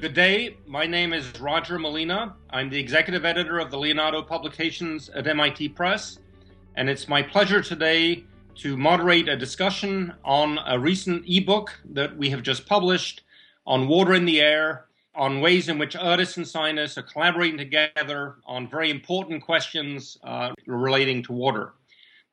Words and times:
Good 0.00 0.14
day. 0.14 0.56
My 0.66 0.86
name 0.86 1.12
is 1.12 1.30
Roger 1.38 1.78
Malina. 1.78 2.32
I'm 2.48 2.70
the 2.70 2.78
executive 2.78 3.26
editor 3.26 3.58
of 3.58 3.70
the 3.70 3.76
Leonardo 3.76 4.22
Publications 4.22 5.10
at 5.10 5.26
MIT 5.26 5.68
Press, 5.70 6.20
and 6.76 6.88
it's 6.88 7.06
my 7.06 7.20
pleasure 7.22 7.60
today 7.60 8.24
to 8.54 8.78
moderate 8.78 9.28
a 9.28 9.36
discussion 9.36 10.14
on 10.24 10.58
a 10.66 10.78
recent 10.78 11.26
ebook 11.28 11.78
that 11.92 12.16
we 12.16 12.30
have 12.30 12.42
just 12.42 12.64
published 12.64 13.24
on 13.66 13.88
water 13.88 14.14
in 14.14 14.24
the 14.24 14.40
air, 14.40 14.86
on 15.14 15.42
ways 15.42 15.68
in 15.68 15.78
which 15.78 15.94
artists 15.94 16.38
and 16.38 16.48
scientists 16.48 16.96
are 16.96 17.02
collaborating 17.02 17.58
together 17.58 18.36
on 18.46 18.70
very 18.70 18.88
important 18.88 19.42
questions 19.42 20.16
uh, 20.24 20.54
relating 20.66 21.22
to 21.24 21.32
water. 21.34 21.74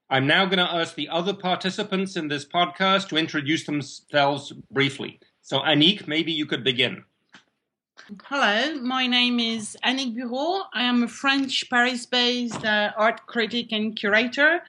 I'm 0.09 0.25
now 0.25 0.45
going 0.45 0.65
to 0.65 0.73
ask 0.73 0.95
the 0.95 1.09
other 1.09 1.33
participants 1.33 2.15
in 2.15 2.29
this 2.29 2.45
podcast 2.45 3.09
to 3.09 3.17
introduce 3.17 3.65
themselves 3.65 4.53
briefly. 4.71 5.19
So, 5.41 5.59
Annick, 5.59 6.07
maybe 6.07 6.31
you 6.31 6.45
could 6.45 6.63
begin. 6.63 7.03
Hello, 8.23 8.79
my 8.79 9.05
name 9.05 9.37
is 9.37 9.75
Annick 9.83 10.15
Bureaud. 10.15 10.61
I 10.73 10.83
am 10.83 11.03
a 11.03 11.09
French 11.09 11.69
Paris 11.69 12.05
based 12.05 12.63
uh, 12.63 12.93
art 12.95 13.25
critic 13.25 13.73
and 13.73 13.97
curator, 13.97 14.61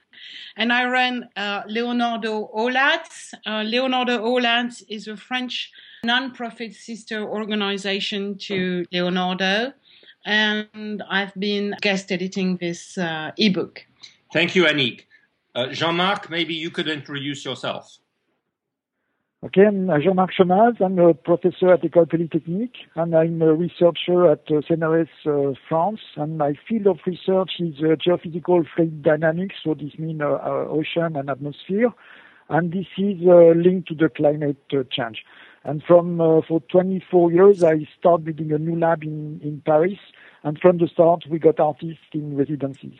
and 0.57 0.73
I 0.73 0.89
run 0.89 1.29
uh, 1.37 1.61
Leonardo 1.65 2.49
OLAT. 2.53 3.07
Uh, 3.47 3.63
Leonardo 3.63 4.19
OLAT 4.19 4.83
is 4.89 5.07
a 5.07 5.15
French 5.15 5.71
non-profit 6.03 6.73
sister 6.73 7.23
organization 7.23 8.37
to 8.39 8.83
Leonardo, 8.91 9.71
and 10.25 11.01
I've 11.09 11.33
been 11.35 11.75
guest 11.79 12.11
editing 12.11 12.57
this 12.57 12.97
uh, 12.97 13.31
ebook. 13.37 13.85
Thank 14.33 14.53
you, 14.53 14.65
Annick. 14.65 15.05
Uh, 15.55 15.67
Jean-Marc, 15.67 16.29
maybe 16.29 16.55
you 16.55 16.71
could 16.71 16.89
introduce 16.89 17.45
yourself. 17.45 17.99
Okay, 19.41 19.61
I'm 19.65 19.87
Jean-Marc 20.01 20.31
Chomaz. 20.37 20.81
I'm 20.81 20.99
a 20.99 21.13
professor 21.13 21.71
at 21.71 21.81
École 21.81 22.09
Polytechnique, 22.09 22.75
and 22.95 23.15
I'm 23.15 23.41
a 23.41 23.53
researcher 23.53 24.29
at 24.29 24.41
uh, 24.49 24.59
CNRS 24.67 25.07
uh, 25.25 25.53
France. 25.69 26.01
And 26.17 26.37
my 26.37 26.55
field 26.67 26.87
of 26.87 26.97
research 27.05 27.51
is 27.59 27.75
uh, 27.79 27.95
geophysical 27.95 28.65
fluid 28.75 29.01
dynamics, 29.01 29.55
so 29.63 29.75
this 29.75 29.97
means 29.97 30.19
uh, 30.19 30.25
uh, 30.25 30.65
ocean 30.67 31.15
and 31.15 31.29
atmosphere. 31.29 31.89
And 32.49 32.73
this 32.73 32.87
is 32.97 33.25
uh, 33.25 33.53
linked 33.55 33.87
to 33.87 33.95
the 33.95 34.09
climate 34.09 34.57
change. 34.91 35.23
And 35.63 35.81
from 35.87 36.17
for 36.45 36.59
24 36.69 37.31
years, 37.31 37.63
I 37.63 37.87
started 37.97 38.25
building 38.25 38.51
a 38.51 38.57
new 38.57 38.77
lab 38.77 39.03
in, 39.03 39.39
in 39.41 39.61
Paris. 39.65 39.99
And 40.43 40.59
from 40.59 40.79
the 40.79 40.89
start, 40.89 41.23
we 41.29 41.39
got 41.39 41.61
artists 41.61 42.03
in 42.11 42.35
residencies. 42.35 42.99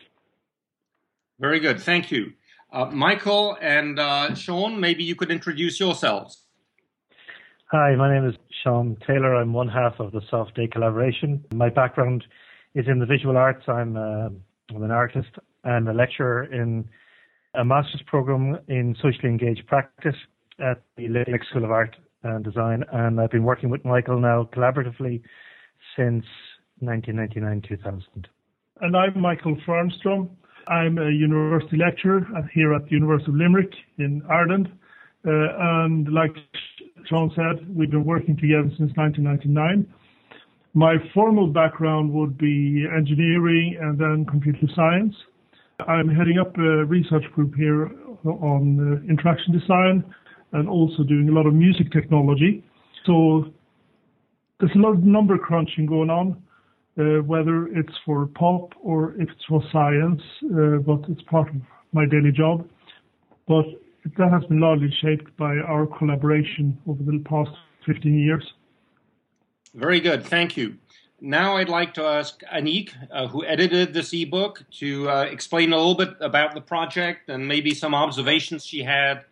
Very 1.38 1.60
good. 1.60 1.80
Thank 1.80 2.10
you. 2.10 2.32
Uh, 2.72 2.86
Mikael 2.86 3.56
and 3.60 3.98
uh, 3.98 4.34
Sean, 4.34 4.78
maybe 4.78 5.02
you 5.02 5.16
could 5.16 5.30
introduce 5.30 5.80
yourselves. 5.80 6.44
Hi, 7.72 7.96
my 7.96 8.12
name 8.12 8.28
is 8.28 8.36
Sean 8.62 8.96
Taylor. 9.06 9.34
I'm 9.34 9.52
one 9.52 9.68
half 9.68 9.98
of 9.98 10.12
the 10.12 10.20
Softday 10.32 10.70
collaboration. 10.70 11.44
My 11.52 11.68
background 11.68 12.24
is 12.74 12.86
in 12.86 13.00
the 13.00 13.06
visual 13.06 13.36
arts. 13.36 13.64
I'm, 13.68 13.96
uh, 13.96 14.28
I'm 14.74 14.82
an 14.82 14.90
artist 14.92 15.30
and 15.64 15.88
a 15.88 15.92
lecturer 15.92 16.44
in 16.44 16.88
a 17.54 17.64
master's 17.64 18.02
program 18.06 18.58
in 18.68 18.94
socially 19.02 19.28
engaged 19.28 19.66
practice 19.66 20.16
at 20.60 20.82
the 20.96 21.08
Limerick 21.08 21.42
School 21.50 21.64
of 21.64 21.72
Art 21.72 21.96
and 22.22 22.44
Design. 22.44 22.84
And 22.92 23.20
I've 23.20 23.30
been 23.30 23.44
working 23.44 23.70
with 23.70 23.84
Mikael 23.84 24.20
now 24.20 24.48
collaboratively 24.54 25.22
since 25.96 26.24
1999 26.78 27.62
2000. 27.68 28.28
And 28.80 28.96
I'm 28.96 29.20
Mikael 29.20 29.56
Fernström. 29.66 30.30
I'm 30.70 30.98
a 30.98 31.10
university 31.10 31.76
lecturer 31.76 32.24
here 32.54 32.72
at 32.74 32.84
the 32.84 32.92
University 32.92 33.32
of 33.32 33.36
Limerick 33.36 33.72
in 33.98 34.22
Ireland. 34.30 34.68
Uh, 35.26 35.30
and 35.82 36.08
like 36.12 36.30
Sean 37.08 37.32
said, 37.34 37.66
we've 37.74 37.90
been 37.90 38.04
working 38.04 38.36
together 38.36 38.70
since 38.78 38.92
1999. 38.94 39.84
My 40.72 40.94
formal 41.12 41.48
background 41.48 42.12
would 42.12 42.38
be 42.38 42.86
engineering 42.96 43.78
and 43.80 43.98
then 43.98 44.24
computer 44.30 44.68
science. 44.76 45.14
I'm 45.88 46.08
heading 46.08 46.38
up 46.38 46.56
a 46.56 46.84
research 46.84 47.24
group 47.34 47.54
here 47.56 47.90
on 48.24 49.02
uh, 49.02 49.10
interaction 49.10 49.58
design 49.58 50.04
and 50.52 50.68
also 50.68 51.02
doing 51.02 51.28
a 51.28 51.32
lot 51.32 51.46
of 51.46 51.54
music 51.54 51.90
technology. 51.90 52.64
So 53.06 53.46
there's 54.60 54.72
a 54.76 54.78
lot 54.78 54.92
of 54.92 55.02
number 55.02 55.36
crunching 55.36 55.86
going 55.86 56.10
on 56.10 56.40
whether 57.22 57.66
it's 57.68 57.92
for 58.04 58.26
pop 58.26 58.72
or 58.82 59.14
if 59.14 59.28
it's 59.28 59.44
for 59.48 59.62
science, 59.72 60.22
uh, 60.44 60.78
but 60.78 61.08
it's 61.08 61.22
part 61.22 61.48
of 61.48 61.56
my 61.92 62.06
daily 62.06 62.32
job. 62.32 62.68
But 63.46 63.66
that 64.16 64.30
has 64.30 64.44
been 64.44 64.60
largely 64.60 64.92
shaped 65.00 65.36
by 65.36 65.56
our 65.56 65.86
collaboration 65.86 66.78
over 66.86 67.02
the 67.02 67.22
past 67.28 67.50
15 67.86 68.18
years. 68.18 68.44
Very 69.74 70.00
good, 70.00 70.24
thank 70.24 70.56
you. 70.56 70.76
Now 71.20 71.58
I'd 71.58 71.68
like 71.68 71.92
to 71.94 72.04
ask 72.04 72.40
Annick, 72.52 72.94
uh, 73.10 73.26
who 73.28 73.44
edited 73.44 73.92
this 73.92 74.12
ebook, 74.14 74.64
to 74.78 75.10
uh, 75.10 75.22
explain 75.24 75.72
a 75.72 75.76
little 75.76 75.94
bit 75.94 76.14
about 76.20 76.54
the 76.54 76.62
project 76.62 77.28
and 77.28 77.46
maybe 77.46 77.74
some 77.74 77.94
observations 77.94 78.64
she 78.64 78.82
had 78.82 79.24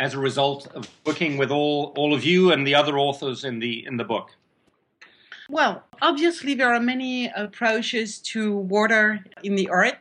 as 0.00 0.12
a 0.14 0.18
result 0.18 0.66
of 0.74 0.88
working 1.04 1.38
with 1.38 1.50
all, 1.50 1.94
all 1.96 2.12
of 2.12 2.24
you 2.24 2.52
and 2.52 2.66
the 2.66 2.74
other 2.74 2.98
authors 2.98 3.44
in 3.44 3.60
the 3.60 3.86
in 3.86 3.96
the 3.96 4.04
book. 4.04 4.32
Well, 5.48 5.84
obviously, 6.02 6.54
there 6.54 6.74
are 6.74 6.80
many 6.80 7.28
approaches 7.28 8.18
to 8.32 8.56
water 8.56 9.24
in 9.42 9.54
the 9.54 9.70
earth. 9.70 9.98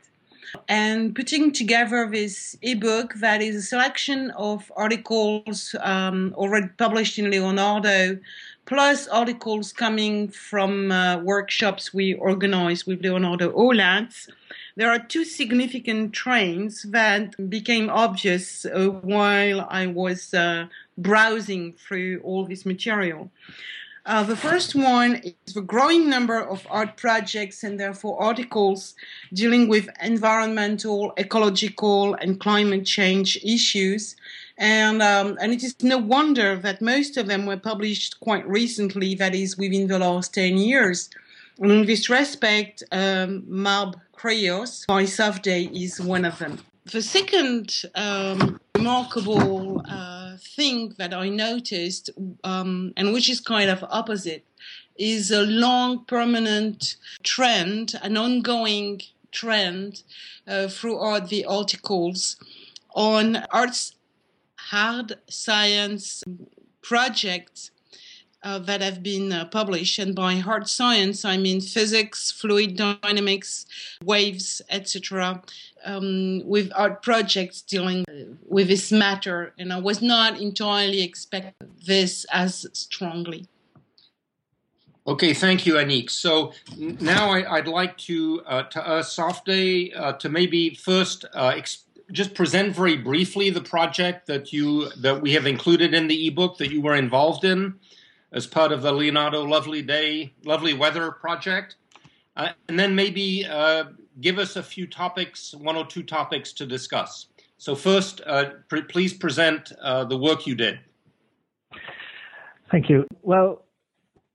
And 0.69 1.15
putting 1.15 1.51
together 1.51 2.07
this 2.09 2.57
ebook 2.61 3.15
that 3.15 3.41
is 3.41 3.55
a 3.55 3.61
selection 3.61 4.31
of 4.31 4.71
articles 4.75 5.75
um, 5.81 6.33
already 6.35 6.69
published 6.77 7.19
in 7.19 7.29
Leonardo, 7.29 8.17
plus 8.65 9.07
articles 9.07 9.73
coming 9.73 10.29
from 10.29 10.91
uh, 10.91 11.17
workshops 11.17 11.93
we 11.93 12.13
organize 12.15 12.87
with 12.87 13.01
Leonardo 13.01 13.51
OLAT. 13.51 14.29
There 14.75 14.89
are 14.89 14.99
two 14.99 15.25
significant 15.25 16.13
trends 16.13 16.83
that 16.83 17.49
became 17.49 17.89
obvious 17.89 18.65
uh, 18.65 18.87
while 18.87 19.67
I 19.69 19.87
was 19.87 20.33
uh, 20.33 20.67
browsing 20.97 21.73
through 21.73 22.21
all 22.23 22.45
this 22.45 22.65
material. 22.65 23.29
Uh, 24.05 24.21
the 24.23 24.35
first 24.35 24.75
one 24.75 25.15
is 25.15 25.55
the 25.55 25.61
growing 25.61 26.07
number 26.07 26.39
of 26.39 26.67
art 26.69 26.95
projects 26.95 27.63
and 27.63 27.79
therefore 27.79 28.21
articles 28.21 28.93
dealing 29.33 29.67
with 29.67 29.89
environmental, 30.01 31.11
ecological, 31.17 32.13
and 32.15 32.39
climate 32.39 32.85
change 32.85 33.35
issues. 33.43 34.15
And, 34.57 35.01
um, 35.01 35.37
and 35.41 35.51
it 35.51 35.63
is 35.63 35.75
no 35.81 35.97
wonder 35.97 36.55
that 36.55 36.81
most 36.81 37.17
of 37.17 37.25
them 37.25 37.47
were 37.47 37.57
published 37.57 38.19
quite 38.19 38.47
recently, 38.47 39.15
that 39.15 39.33
is, 39.33 39.57
within 39.57 39.87
the 39.87 39.97
last 39.97 40.35
10 40.35 40.57
years. 40.57 41.09
And 41.59 41.71
in 41.71 41.85
this 41.85 42.07
respect, 42.07 42.83
um, 42.91 43.41
Marbh 43.49 43.95
Chrios 44.15 44.85
by 44.85 45.05
Day 45.39 45.63
is 45.73 45.99
one 45.99 46.25
of 46.25 46.37
them. 46.37 46.59
The 46.91 47.01
second 47.01 47.81
um, 47.95 48.59
remarkable 48.75 49.81
uh, 49.89 50.24
thing 50.35 50.93
that 50.97 51.13
I 51.13 51.29
noticed, 51.29 52.09
um, 52.43 52.93
and 52.97 53.13
which 53.13 53.29
is 53.29 53.39
kind 53.39 53.69
of 53.69 53.83
opposite, 53.89 54.45
is 54.97 55.31
a 55.31 55.43
long 55.43 56.05
permanent 56.05 56.95
trend, 57.23 57.93
an 58.01 58.17
ongoing 58.17 59.01
trend 59.31 60.03
uh, 60.47 60.67
throughout 60.67 61.29
the 61.29 61.45
articles 61.45 62.37
on 62.95 63.43
arts, 63.51 63.95
hard 64.57 65.17
science 65.27 66.23
projects 66.81 67.71
uh, 68.45 68.59
that 68.59 68.81
have 68.81 69.03
been 69.03 69.31
uh, 69.31 69.45
published. 69.45 69.99
And 69.99 70.15
by 70.15 70.35
hard 70.35 70.69
science, 70.69 71.25
I 71.25 71.35
mean 71.37 71.59
physics, 71.59 72.31
fluid 72.31 72.77
dynamics, 72.77 73.65
waves, 74.03 74.61
etc. 74.69 75.41
Um, 75.85 76.41
with 76.45 76.71
art 76.75 77.03
projects 77.03 77.61
dealing 77.61 78.05
with 78.47 78.67
this 78.67 78.91
matter, 78.91 79.53
and 79.59 79.71
I 79.71 79.79
was 79.79 80.01
not 80.01 80.39
entirely 80.39 81.03
expecting 81.03 81.69
this 81.85 82.25
as 82.31 82.65
strongly. 82.73 83.47
Okay, 85.07 85.35
thank 85.35 85.67
you, 85.67 85.75
Annick. 85.75 86.09
So 86.09 86.53
now 86.77 87.29
I, 87.29 87.59
would 87.59 87.67
like 87.67 87.95
to 88.09 88.41
uh, 88.47 88.63
to 88.63 88.89
ask 88.89 89.15
Softday 89.15 89.95
uh, 89.95 90.13
to 90.13 90.29
maybe 90.29 90.73
first 90.73 91.25
uh, 91.35 91.53
ex- 91.55 91.83
just 92.11 92.33
present 92.33 92.75
very 92.75 92.97
briefly 92.97 93.51
the 93.51 93.61
project 93.61 94.25
that 94.25 94.51
you 94.51 94.89
that 94.97 95.21
we 95.21 95.33
have 95.33 95.45
included 95.45 95.93
in 95.93 96.07
the 96.07 96.27
ebook 96.27 96.57
that 96.57 96.71
you 96.71 96.81
were 96.81 96.95
involved 96.95 97.43
in, 97.43 97.75
as 98.31 98.47
part 98.47 98.71
of 98.71 98.81
the 98.81 98.91
Leonardo 98.91 99.43
Lovely 99.43 99.83
Day, 99.83 100.33
Lovely 100.43 100.73
Weather 100.73 101.11
project. 101.11 101.75
Uh, 102.35 102.49
and 102.67 102.79
then 102.79 102.95
maybe 102.95 103.45
uh, 103.45 103.85
give 104.21 104.39
us 104.39 104.55
a 104.55 104.63
few 104.63 104.87
topics, 104.87 105.53
one 105.53 105.75
or 105.75 105.85
two 105.85 106.03
topics 106.03 106.53
to 106.53 106.65
discuss. 106.65 107.27
So, 107.57 107.75
first, 107.75 108.21
uh, 108.25 108.45
please 108.89 109.13
present 109.13 109.71
uh, 109.81 110.03
the 110.05 110.17
work 110.17 110.45
you 110.45 110.55
did. 110.55 110.79
Thank 112.71 112.89
you. 112.89 113.05
Well, 113.21 113.65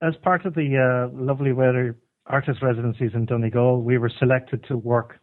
as 0.01 0.15
part 0.23 0.45
of 0.45 0.55
the 0.55 0.77
uh, 0.77 1.15
Lovely 1.15 1.53
Weather 1.53 1.97
artist 2.25 2.61
residencies 2.61 3.11
in 3.13 3.25
Donegal, 3.25 3.81
we 3.81 3.97
were 3.97 4.11
selected 4.19 4.63
to 4.67 4.77
work 4.77 5.19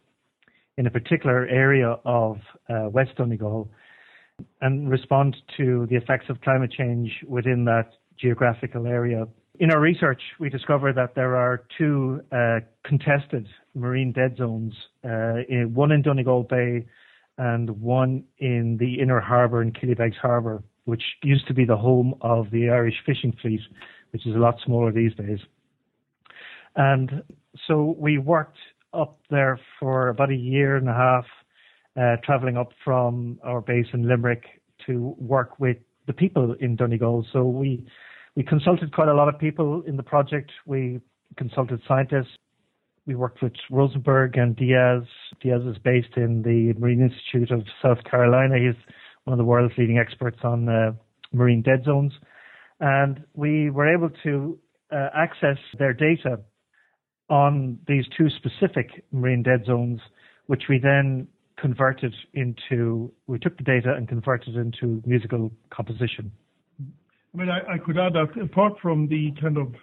in 0.77 0.87
a 0.87 0.91
particular 0.91 1.45
area 1.47 1.97
of 2.05 2.37
uh, 2.69 2.87
West 2.89 3.11
Donegal 3.17 3.69
and 4.61 4.89
respond 4.89 5.35
to 5.57 5.85
the 5.89 5.97
effects 5.97 6.25
of 6.29 6.39
climate 6.41 6.71
change 6.71 7.11
within 7.27 7.65
that 7.65 7.91
geographical 8.17 8.87
area 8.87 9.27
in 9.59 9.71
our 9.71 9.79
research, 9.79 10.21
we 10.39 10.49
discovered 10.49 10.95
that 10.95 11.15
there 11.15 11.35
are 11.35 11.63
two 11.77 12.21
uh, 12.31 12.59
contested 12.85 13.45
marine 13.75 14.13
dead 14.13 14.37
zones, 14.37 14.73
uh, 15.03 15.43
in, 15.49 15.73
one 15.73 15.91
in 15.91 16.01
Donegal 16.01 16.43
Bay 16.43 16.85
and 17.37 17.69
one 17.81 18.23
in 18.37 18.77
the 18.77 18.99
inner 19.01 19.19
harbour 19.19 19.61
in 19.61 19.73
Killybegs 19.73 20.15
Harbour, 20.15 20.63
which 20.85 21.03
used 21.23 21.45
to 21.47 21.53
be 21.53 21.65
the 21.65 21.75
home 21.75 22.15
of 22.21 22.49
the 22.51 22.69
Irish 22.69 22.95
fishing 23.05 23.35
fleet, 23.41 23.59
which 24.11 24.25
is 24.25 24.33
a 24.33 24.39
lot 24.39 24.55
smaller 24.65 24.93
these 24.93 25.13
days. 25.15 25.39
And 26.75 27.21
so 27.67 27.95
we 27.97 28.17
worked 28.17 28.57
up 28.93 29.19
there 29.29 29.59
for 29.79 30.07
about 30.07 30.31
a 30.31 30.35
year 30.35 30.77
and 30.77 30.87
a 30.87 30.93
half, 30.93 31.25
uh, 31.99 32.15
travelling 32.23 32.55
up 32.55 32.71
from 32.83 33.39
our 33.43 33.59
base 33.59 33.87
in 33.91 34.07
Limerick 34.07 34.45
to 34.85 35.15
work 35.17 35.59
with 35.59 35.77
the 36.07 36.13
people 36.13 36.55
in 36.61 36.77
Donegal. 36.77 37.25
So 37.33 37.43
we 37.43 37.85
we 38.39 38.45
consulted 38.45 38.93
quite 38.93 39.09
a 39.09 39.13
lot 39.13 39.27
of 39.27 39.37
people 39.37 39.83
in 39.85 39.97
the 39.97 40.03
project. 40.03 40.49
We 40.65 41.01
consulted 41.35 41.81
scientists. 41.85 42.37
We 43.05 43.15
worked 43.15 43.43
with 43.43 43.51
Rosenberg 43.69 44.37
and 44.37 44.55
Diaz. 44.55 45.03
Diaz 45.41 45.61
is 45.65 45.77
based 45.83 46.15
in 46.15 46.41
the 46.41 46.73
Marine 46.79 47.01
Institute 47.01 47.51
of 47.51 47.67
South 47.81 48.01
Carolina. 48.09 48.55
He's 48.57 48.81
one 49.25 49.33
of 49.33 49.37
the 49.39 49.43
world's 49.43 49.73
leading 49.77 49.97
experts 49.97 50.37
on 50.45 50.69
uh, 50.69 50.93
marine 51.33 51.61
dead 51.61 51.83
zones. 51.83 52.13
And 52.79 53.25
we 53.33 53.71
were 53.71 53.93
able 53.93 54.09
to 54.23 54.57
uh, 54.89 55.09
access 55.13 55.57
their 55.77 55.91
data 55.91 56.39
on 57.29 57.77
these 57.89 58.05
two 58.17 58.29
specific 58.29 59.03
marine 59.11 59.43
dead 59.43 59.65
zones, 59.65 59.99
which 60.45 60.63
we 60.69 60.79
then 60.79 61.27
converted 61.57 62.15
into, 62.33 63.11
we 63.27 63.37
took 63.37 63.57
the 63.57 63.65
data 63.65 63.95
and 63.97 64.07
converted 64.07 64.55
into 64.55 65.03
musical 65.05 65.51
composition. 65.71 66.31
I 67.33 67.37
mean, 67.37 67.49
I, 67.49 67.73
I 67.73 67.77
could 67.77 67.97
add 67.97 68.13
that 68.13 68.41
apart 68.41 68.73
from 68.81 69.07
the 69.07 69.31
kind 69.39 69.57
of 69.57 69.73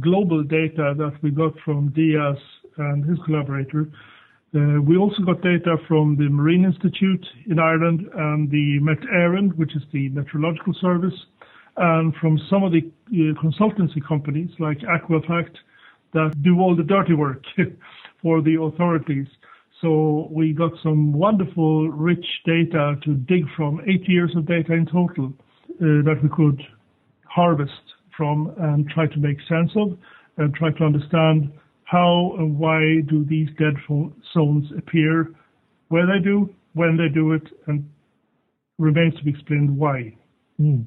global 0.00 0.42
data 0.42 0.94
that 0.98 1.12
we 1.22 1.30
got 1.30 1.52
from 1.64 1.90
Diaz 1.90 2.36
and 2.76 3.08
his 3.08 3.18
collaborator, 3.24 3.86
uh, 4.54 4.82
we 4.82 4.96
also 4.96 5.22
got 5.22 5.40
data 5.42 5.76
from 5.86 6.16
the 6.16 6.28
Marine 6.28 6.64
Institute 6.64 7.24
in 7.48 7.58
Ireland 7.58 8.08
and 8.14 8.50
the 8.50 8.80
Met 8.80 9.00
Éireann, 9.00 9.56
which 9.56 9.76
is 9.76 9.82
the 9.92 10.08
meteorological 10.08 10.74
service, 10.80 11.14
and 11.76 12.14
from 12.16 12.38
some 12.50 12.64
of 12.64 12.72
the 12.72 12.80
uh, 12.80 13.40
consultancy 13.40 14.04
companies 14.06 14.50
like 14.58 14.78
Aquafact 14.80 15.56
that 16.12 16.34
do 16.42 16.60
all 16.60 16.74
the 16.76 16.82
dirty 16.82 17.14
work 17.14 17.44
for 18.22 18.42
the 18.42 18.60
authorities. 18.60 19.26
So 19.80 20.28
we 20.30 20.52
got 20.52 20.72
some 20.82 21.12
wonderful, 21.12 21.88
rich 21.88 22.26
data 22.44 22.96
to 23.04 23.14
dig 23.14 23.44
from, 23.56 23.80
eight 23.86 24.06
years 24.08 24.34
of 24.36 24.46
data 24.46 24.72
in 24.74 24.86
total 24.86 25.32
that 25.80 26.18
we 26.22 26.28
could 26.28 26.60
harvest 27.24 27.72
from 28.16 28.52
and 28.58 28.88
try 28.88 29.06
to 29.06 29.18
make 29.18 29.38
sense 29.48 29.70
of 29.76 29.96
and 30.36 30.54
try 30.54 30.70
to 30.70 30.84
understand 30.84 31.52
how 31.84 32.34
and 32.38 32.58
why 32.58 33.00
do 33.08 33.24
these 33.24 33.48
dead 33.58 33.74
zones 34.32 34.66
appear, 34.76 35.30
where 35.88 36.06
they 36.06 36.22
do, 36.22 36.48
when 36.74 36.96
they 36.96 37.08
do 37.12 37.32
it, 37.32 37.42
and 37.66 37.88
remains 38.78 39.14
to 39.16 39.24
be 39.24 39.30
explained 39.30 39.76
why. 39.76 40.14
Mm. 40.60 40.84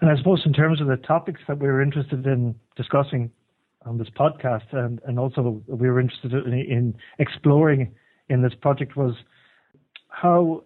And 0.00 0.10
I 0.10 0.16
suppose 0.16 0.42
in 0.46 0.52
terms 0.52 0.80
of 0.80 0.86
the 0.86 0.96
topics 0.98 1.40
that 1.48 1.58
we 1.58 1.66
were 1.66 1.82
interested 1.82 2.26
in 2.26 2.54
discussing 2.76 3.30
on 3.84 3.98
this 3.98 4.08
podcast, 4.18 4.72
and, 4.72 5.00
and 5.06 5.18
also 5.18 5.62
we 5.66 5.88
were 5.88 6.00
interested 6.00 6.32
in, 6.32 6.52
in 6.52 6.94
exploring 7.18 7.94
in 8.28 8.42
this 8.42 8.54
project 8.60 8.96
was 8.96 9.14
how 10.08 10.64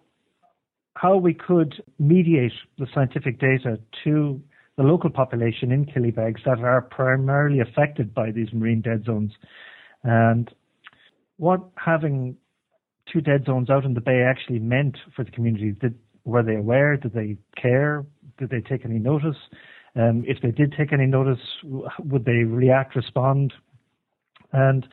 how 0.95 1.17
we 1.17 1.33
could 1.33 1.83
mediate 1.99 2.53
the 2.77 2.87
scientific 2.93 3.39
data 3.39 3.79
to 4.03 4.41
the 4.77 4.83
local 4.83 5.09
population 5.09 5.71
in 5.71 5.85
Killybegs 5.85 6.43
that 6.45 6.59
are 6.59 6.81
primarily 6.81 7.59
affected 7.59 8.13
by 8.13 8.31
these 8.31 8.47
marine 8.53 8.81
dead 8.81 9.05
zones. 9.05 9.31
And 10.03 10.49
what 11.37 11.61
having 11.75 12.37
two 13.11 13.21
dead 13.21 13.45
zones 13.45 13.69
out 13.69 13.85
in 13.85 13.93
the 13.93 14.01
bay 14.01 14.21
actually 14.21 14.59
meant 14.59 14.97
for 15.15 15.23
the 15.23 15.31
community. 15.31 15.71
Did, 15.71 15.95
were 16.23 16.43
they 16.43 16.55
aware? 16.55 16.97
Did 16.97 17.13
they 17.13 17.37
care? 17.59 18.05
Did 18.37 18.49
they 18.49 18.61
take 18.61 18.85
any 18.85 18.99
notice? 18.99 19.37
Um, 19.95 20.23
if 20.25 20.41
they 20.41 20.51
did 20.51 20.73
take 20.77 20.93
any 20.93 21.05
notice, 21.05 21.39
would 21.63 22.25
they 22.25 22.43
react, 22.43 22.95
respond? 22.95 23.53
And 24.53 24.87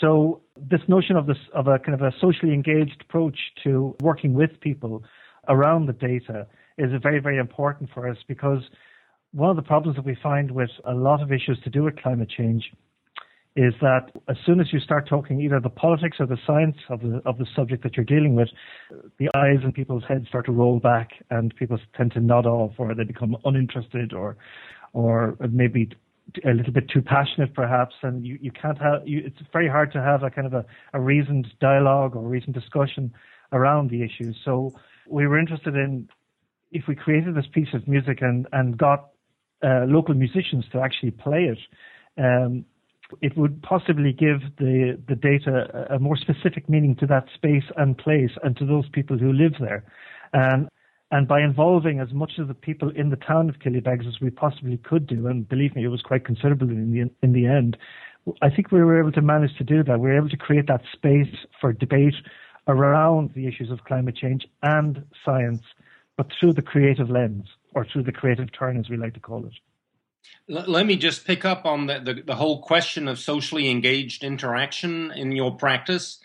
so 0.00 0.42
this 0.56 0.80
notion 0.88 1.16
of 1.16 1.26
this 1.26 1.38
of 1.54 1.66
a 1.66 1.78
kind 1.78 1.94
of 1.94 2.02
a 2.02 2.12
socially 2.20 2.52
engaged 2.52 3.04
approach 3.08 3.38
to 3.64 3.96
working 4.00 4.34
with 4.34 4.50
people 4.60 5.04
around 5.48 5.86
the 5.86 5.92
data 5.92 6.46
is 6.78 6.90
very, 7.02 7.20
very 7.20 7.38
important 7.38 7.90
for 7.94 8.08
us 8.08 8.16
because 8.26 8.62
one 9.32 9.50
of 9.50 9.56
the 9.56 9.62
problems 9.62 9.96
that 9.96 10.04
we 10.04 10.16
find 10.22 10.50
with 10.50 10.70
a 10.84 10.94
lot 10.94 11.22
of 11.22 11.32
issues 11.32 11.58
to 11.64 11.70
do 11.70 11.82
with 11.82 11.96
climate 11.96 12.30
change 12.34 12.70
is 13.56 13.72
that 13.80 14.10
as 14.28 14.36
soon 14.44 14.60
as 14.60 14.72
you 14.72 14.80
start 14.80 15.08
talking 15.08 15.40
either 15.40 15.60
the 15.60 15.68
politics 15.68 16.16
or 16.18 16.26
the 16.26 16.38
science 16.44 16.76
of 16.90 17.00
the 17.00 17.22
of 17.24 17.38
the 17.38 17.46
subject 17.54 17.84
that 17.84 17.96
you're 17.96 18.04
dealing 18.04 18.34
with, 18.34 18.48
the 19.18 19.28
eyes 19.36 19.58
in 19.62 19.70
people's 19.72 20.02
heads 20.08 20.26
start 20.28 20.46
to 20.46 20.52
roll 20.52 20.80
back 20.80 21.10
and 21.30 21.54
people 21.54 21.78
tend 21.96 22.12
to 22.12 22.20
nod 22.20 22.46
off 22.46 22.72
or 22.78 22.94
they 22.94 23.04
become 23.04 23.36
uninterested 23.44 24.12
or 24.12 24.36
or 24.92 25.36
maybe 25.50 25.88
a 26.44 26.50
little 26.50 26.72
bit 26.72 26.88
too 26.88 27.02
passionate 27.02 27.54
perhaps 27.54 27.94
and 28.02 28.26
you, 28.26 28.38
you 28.40 28.50
can't 28.50 28.78
have 28.78 29.06
you, 29.06 29.22
it's 29.24 29.38
very 29.52 29.68
hard 29.68 29.92
to 29.92 30.00
have 30.00 30.24
a 30.24 30.30
kind 30.30 30.46
of 30.46 30.54
a, 30.54 30.64
a 30.92 31.00
reasoned 31.00 31.46
dialogue 31.60 32.16
or 32.16 32.22
reasoned 32.22 32.54
discussion 32.54 33.12
around 33.52 33.88
the 33.90 34.02
issues. 34.02 34.36
So 34.44 34.72
we 35.08 35.26
were 35.26 35.38
interested 35.38 35.74
in 35.74 36.08
if 36.72 36.84
we 36.88 36.94
created 36.94 37.34
this 37.34 37.46
piece 37.52 37.68
of 37.72 37.86
music 37.86 38.18
and, 38.20 38.46
and 38.52 38.76
got 38.76 39.10
uh, 39.62 39.84
local 39.86 40.14
musicians 40.14 40.64
to 40.72 40.80
actually 40.80 41.12
play 41.12 41.44
it, 41.44 41.58
um, 42.18 42.64
it 43.20 43.36
would 43.36 43.62
possibly 43.62 44.12
give 44.12 44.40
the, 44.58 44.98
the 45.08 45.14
data 45.14 45.86
a, 45.90 45.98
more 45.98 46.16
specific 46.16 46.68
meaning 46.68 46.96
to 46.96 47.06
that 47.06 47.26
space 47.34 47.64
and 47.76 47.96
place 47.96 48.30
and 48.42 48.56
to 48.56 48.66
those 48.66 48.88
people 48.92 49.16
who 49.16 49.32
live 49.32 49.52
there. 49.60 49.84
And, 50.32 50.68
and 51.10 51.28
by 51.28 51.40
involving 51.42 52.00
as 52.00 52.12
much 52.12 52.32
of 52.38 52.48
the 52.48 52.54
people 52.54 52.90
in 52.90 53.10
the 53.10 53.16
town 53.16 53.48
of 53.48 53.56
Killybegs 53.56 54.08
as 54.08 54.20
we 54.20 54.30
possibly 54.30 54.78
could 54.78 55.06
do, 55.06 55.28
and 55.28 55.48
believe 55.48 55.76
me, 55.76 55.84
it 55.84 55.88
was 55.88 56.02
quite 56.02 56.24
considerable 56.24 56.68
in 56.68 56.92
the, 56.92 57.10
in 57.22 57.32
the 57.32 57.46
end, 57.46 57.76
I 58.42 58.48
think 58.50 58.72
we 58.72 58.82
were 58.82 58.98
able 58.98 59.12
to 59.12 59.22
manage 59.22 59.56
to 59.58 59.64
do 59.64 59.84
that. 59.84 60.00
We 60.00 60.08
were 60.08 60.16
able 60.16 60.30
to 60.30 60.36
create 60.36 60.66
that 60.68 60.80
space 60.92 61.34
for 61.60 61.72
debate 61.72 62.14
around 62.66 63.32
the 63.34 63.46
issues 63.46 63.70
of 63.70 63.84
climate 63.84 64.16
change 64.16 64.46
and 64.62 65.04
science, 65.24 65.62
but 66.16 66.26
through 66.38 66.52
the 66.52 66.62
creative 66.62 67.10
lens 67.10 67.46
or 67.74 67.84
through 67.84 68.04
the 68.04 68.12
creative 68.12 68.52
turn, 68.52 68.78
as 68.78 68.88
we 68.88 68.96
like 68.96 69.14
to 69.14 69.20
call 69.20 69.44
it. 69.44 69.52
Let 70.46 70.86
me 70.86 70.96
just 70.96 71.26
pick 71.26 71.44
up 71.44 71.64
on 71.64 71.86
the, 71.86 72.00
the, 72.00 72.14
the, 72.22 72.34
whole 72.34 72.62
question 72.62 73.08
of 73.08 73.18
socially 73.18 73.70
engaged 73.70 74.22
interaction 74.22 75.10
in 75.12 75.32
your 75.32 75.56
practice. 75.56 76.18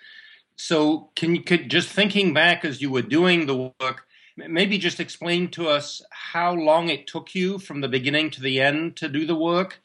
So, 0.55 1.09
can 1.15 1.35
you 1.35 1.41
could 1.41 1.69
just 1.69 1.89
thinking 1.89 2.33
back 2.33 2.65
as 2.65 2.81
you 2.81 2.91
were 2.91 3.01
doing 3.01 3.45
the 3.45 3.73
work, 3.79 4.07
maybe 4.35 4.77
just 4.77 4.99
explain 4.99 5.49
to 5.51 5.69
us 5.69 6.01
how 6.11 6.53
long 6.53 6.89
it 6.89 7.07
took 7.07 7.33
you 7.33 7.59
from 7.59 7.81
the 7.81 7.87
beginning 7.87 8.29
to 8.31 8.41
the 8.41 8.59
end 8.61 8.97
to 8.97 9.07
do 9.07 9.25
the 9.25 9.35
work, 9.35 9.81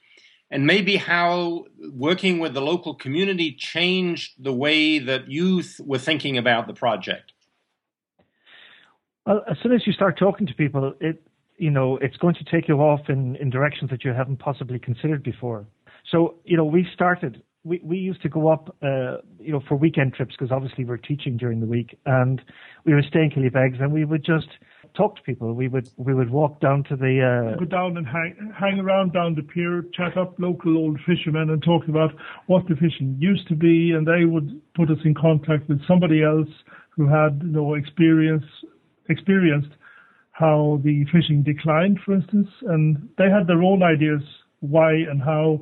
and 0.51 0.67
maybe 0.67 0.97
how 0.97 1.65
working 1.93 2.39
with 2.39 2.55
the 2.55 2.61
local 2.61 2.95
community 2.95 3.53
changed 3.53 4.33
the 4.39 4.53
way 4.53 4.99
that 4.99 5.31
youth 5.31 5.81
were 5.85 5.99
thinking 5.99 6.39
about 6.39 6.67
the 6.67 6.75
project. 6.75 7.33
Well, 9.27 9.43
as 9.51 9.57
soon 9.63 9.73
as 9.73 9.87
you 9.87 9.93
start 9.93 10.19
talking 10.19 10.47
to 10.47 10.55
people, 10.55 10.93
it 11.01 11.23
you 11.57 11.71
know 11.71 11.97
it's 11.99 12.17
going 12.17 12.35
to 12.35 12.45
take 12.45 12.69
you 12.69 12.77
off 12.81 13.09
in, 13.09 13.37
in 13.37 13.49
directions 13.51 13.91
that 13.91 14.05
you 14.05 14.13
haven't 14.13 14.39
possibly 14.39 14.79
considered 14.79 15.23
before. 15.23 15.67
So 16.11 16.37
you 16.45 16.57
know 16.57 16.65
we 16.65 16.87
started. 16.93 17.43
We, 17.67 17.81
we 17.83 17.97
used 17.97 18.21
to 18.21 18.29
go 18.29 18.49
up, 18.49 18.77
uh, 18.83 19.17
you 19.41 19.51
know, 19.51 19.63
for 19.67 19.75
weekend 19.75 20.13
trips 20.13 20.35
because 20.39 20.53
obviously 20.53 20.85
we're 20.85 20.99
teaching 20.99 21.39
during 21.39 21.61
the 21.61 21.67
week, 21.67 21.99
and 22.05 22.43
we 22.85 22.95
would 22.95 23.07
stay 23.07 23.21
in 23.21 23.31
Killybegs, 23.31 23.81
and 23.83 23.91
we 23.91 24.05
would 24.05 24.23
just 24.23 24.49
talk 24.97 25.17
to 25.17 25.23
people. 25.23 25.53
We 25.55 25.69
would 25.69 25.89
we 25.97 26.15
would 26.15 26.31
walk 26.31 26.61
down 26.61 26.85
to 26.85 26.97
the 26.97 27.53
uh, 27.55 27.59
go 27.59 27.65
down 27.65 27.97
and 27.97 28.07
hang 28.07 28.53
hang 28.59 28.79
around 28.79 29.13
down 29.13 29.35
the 29.35 29.43
pier, 29.43 29.85
chat 29.93 30.17
up 30.17 30.35
local 30.39 30.77
old 30.77 30.99
fishermen, 31.07 31.51
and 31.51 31.63
talk 31.63 31.89
about 31.89 32.13
what 32.47 32.67
the 32.69 32.75
fishing 32.75 33.17
used 33.19 33.49
to 33.49 33.55
be, 33.55 33.93
and 33.93 34.07
they 34.07 34.25
would 34.25 34.61
put 34.75 34.91
us 34.91 34.99
in 35.05 35.15
contact 35.15 35.69
with 35.69 35.81
somebody 35.87 36.23
else 36.23 36.49
who 36.91 37.07
had 37.07 37.41
you 37.43 37.51
know 37.51 37.75
experience 37.75 38.45
experienced 39.09 39.71
how 40.33 40.81
the 40.83 41.05
fishing 41.13 41.45
declined, 41.45 41.99
for 42.05 42.13
instance, 42.13 42.49
and 42.63 43.09
they 43.19 43.31
had 43.31 43.47
their 43.47 43.63
own 43.63 43.83
ideas 43.83 44.23
why 44.61 44.93
and 44.93 45.23
how 45.23 45.61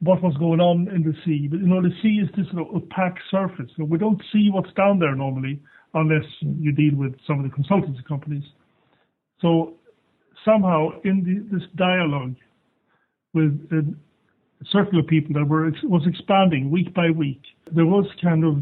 what 0.00 0.22
was 0.22 0.36
going 0.38 0.60
on 0.60 0.86
in 0.94 1.02
the 1.02 1.14
sea. 1.24 1.48
But 1.50 1.60
you 1.60 1.66
know, 1.66 1.82
the 1.82 1.94
sea 2.02 2.20
is 2.22 2.28
this 2.36 2.46
sort 2.52 2.68
of 2.68 2.82
opaque 2.82 3.18
surface. 3.30 3.70
So 3.76 3.84
we 3.84 3.98
don't 3.98 4.22
see 4.32 4.48
what's 4.52 4.72
down 4.74 5.00
there 5.00 5.16
normally 5.16 5.60
unless 5.94 6.24
you 6.40 6.72
deal 6.72 6.94
with 6.94 7.14
some 7.26 7.42
of 7.42 7.50
the 7.50 7.56
consultancy 7.56 8.04
companies. 8.06 8.44
So 9.40 9.74
somehow 10.44 10.90
in 11.04 11.22
the, 11.24 11.56
this 11.56 11.66
dialogue 11.76 12.36
with 13.34 13.52
a 13.72 13.84
circle 14.70 14.98
of 14.98 15.06
people 15.06 15.34
that 15.34 15.46
were 15.48 15.70
was 15.84 16.02
expanding 16.06 16.70
week 16.70 16.92
by 16.94 17.10
week, 17.10 17.40
there 17.72 17.86
was 17.86 18.06
kind 18.22 18.44
of 18.44 18.56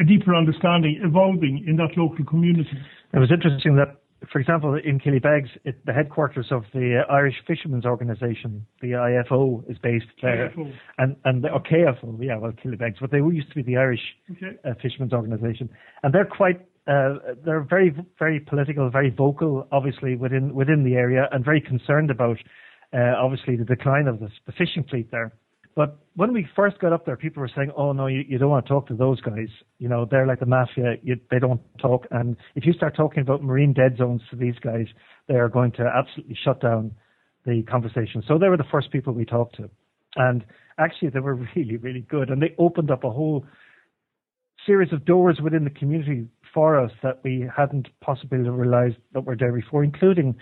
a 0.00 0.04
deeper 0.04 0.34
understanding 0.34 1.00
evolving 1.04 1.64
in 1.66 1.76
that 1.76 1.96
local 1.96 2.24
community. 2.24 2.78
It 3.12 3.18
was 3.18 3.30
interesting 3.30 3.76
that 3.76 4.00
for 4.32 4.40
example, 4.40 4.74
in 4.82 4.98
Killybegs, 4.98 5.48
it, 5.64 5.84
the 5.84 5.92
headquarters 5.92 6.46
of 6.50 6.64
the 6.72 7.02
Irish 7.10 7.34
Fishermen's 7.46 7.84
Organisation, 7.84 8.66
the 8.80 8.92
IFO, 8.92 9.68
is 9.70 9.78
based 9.78 10.06
there, 10.22 10.52
KFO. 10.56 10.72
and 10.98 11.16
and 11.24 11.44
the, 11.44 11.50
or 11.50 11.62
KFO, 11.62 12.16
yeah, 12.20 12.38
well, 12.38 12.52
Killybegs, 12.52 12.96
but 13.00 13.10
they 13.10 13.18
used 13.18 13.48
to 13.50 13.54
be 13.54 13.62
the 13.62 13.76
Irish 13.76 14.00
Okay. 14.32 14.56
uh, 14.64 14.72
Fishermen's 14.82 15.12
Organisation, 15.12 15.68
and 16.02 16.12
they're 16.14 16.24
quite. 16.26 16.60
Uh, 16.88 17.18
they're 17.44 17.66
very, 17.68 17.92
very 18.16 18.38
political, 18.38 18.88
very 18.90 19.10
vocal, 19.10 19.66
obviously 19.72 20.14
within 20.14 20.54
within 20.54 20.84
the 20.84 20.94
area, 20.94 21.28
and 21.32 21.44
very 21.44 21.60
concerned 21.60 22.10
about, 22.12 22.36
uh, 22.94 23.14
obviously, 23.18 23.56
the 23.56 23.64
decline 23.64 24.06
of 24.06 24.20
the, 24.20 24.28
the 24.46 24.52
fishing 24.52 24.84
fleet 24.88 25.10
there. 25.10 25.32
But 25.76 25.98
when 26.14 26.32
we 26.32 26.48
first 26.56 26.78
got 26.78 26.94
up 26.94 27.04
there, 27.04 27.18
people 27.18 27.42
were 27.42 27.50
saying, 27.54 27.70
"Oh 27.76 27.92
no, 27.92 28.06
you, 28.06 28.24
you 28.26 28.38
don't 28.38 28.48
want 28.48 28.64
to 28.64 28.68
talk 28.68 28.88
to 28.88 28.94
those 28.94 29.20
guys. 29.20 29.48
You 29.78 29.88
know, 29.88 30.06
they're 30.10 30.26
like 30.26 30.40
the 30.40 30.46
mafia. 30.46 30.94
You, 31.02 31.20
they 31.30 31.38
don't 31.38 31.60
talk. 31.78 32.06
And 32.10 32.36
if 32.54 32.64
you 32.64 32.72
start 32.72 32.96
talking 32.96 33.20
about 33.20 33.42
marine 33.42 33.74
dead 33.74 33.98
zones 33.98 34.22
to 34.30 34.36
these 34.36 34.58
guys, 34.58 34.86
they 35.28 35.34
are 35.34 35.50
going 35.50 35.72
to 35.72 35.82
absolutely 35.82 36.36
shut 36.42 36.62
down 36.62 36.92
the 37.44 37.62
conversation." 37.62 38.22
So 38.26 38.38
they 38.38 38.48
were 38.48 38.56
the 38.56 38.64
first 38.72 38.90
people 38.90 39.12
we 39.12 39.26
talked 39.26 39.56
to, 39.56 39.68
and 40.16 40.44
actually 40.78 41.10
they 41.10 41.20
were 41.20 41.34
really, 41.54 41.76
really 41.76 42.06
good, 42.08 42.30
and 42.30 42.40
they 42.40 42.54
opened 42.58 42.90
up 42.90 43.04
a 43.04 43.10
whole 43.10 43.44
series 44.64 44.92
of 44.94 45.04
doors 45.04 45.38
within 45.42 45.64
the 45.64 45.70
community 45.70 46.26
for 46.54 46.80
us 46.80 46.90
that 47.02 47.20
we 47.22 47.46
hadn't 47.54 47.88
possibly 48.00 48.38
realized 48.38 48.96
that 49.12 49.20
were 49.20 49.36
there 49.36 49.52
before, 49.52 49.84
including 49.84 50.34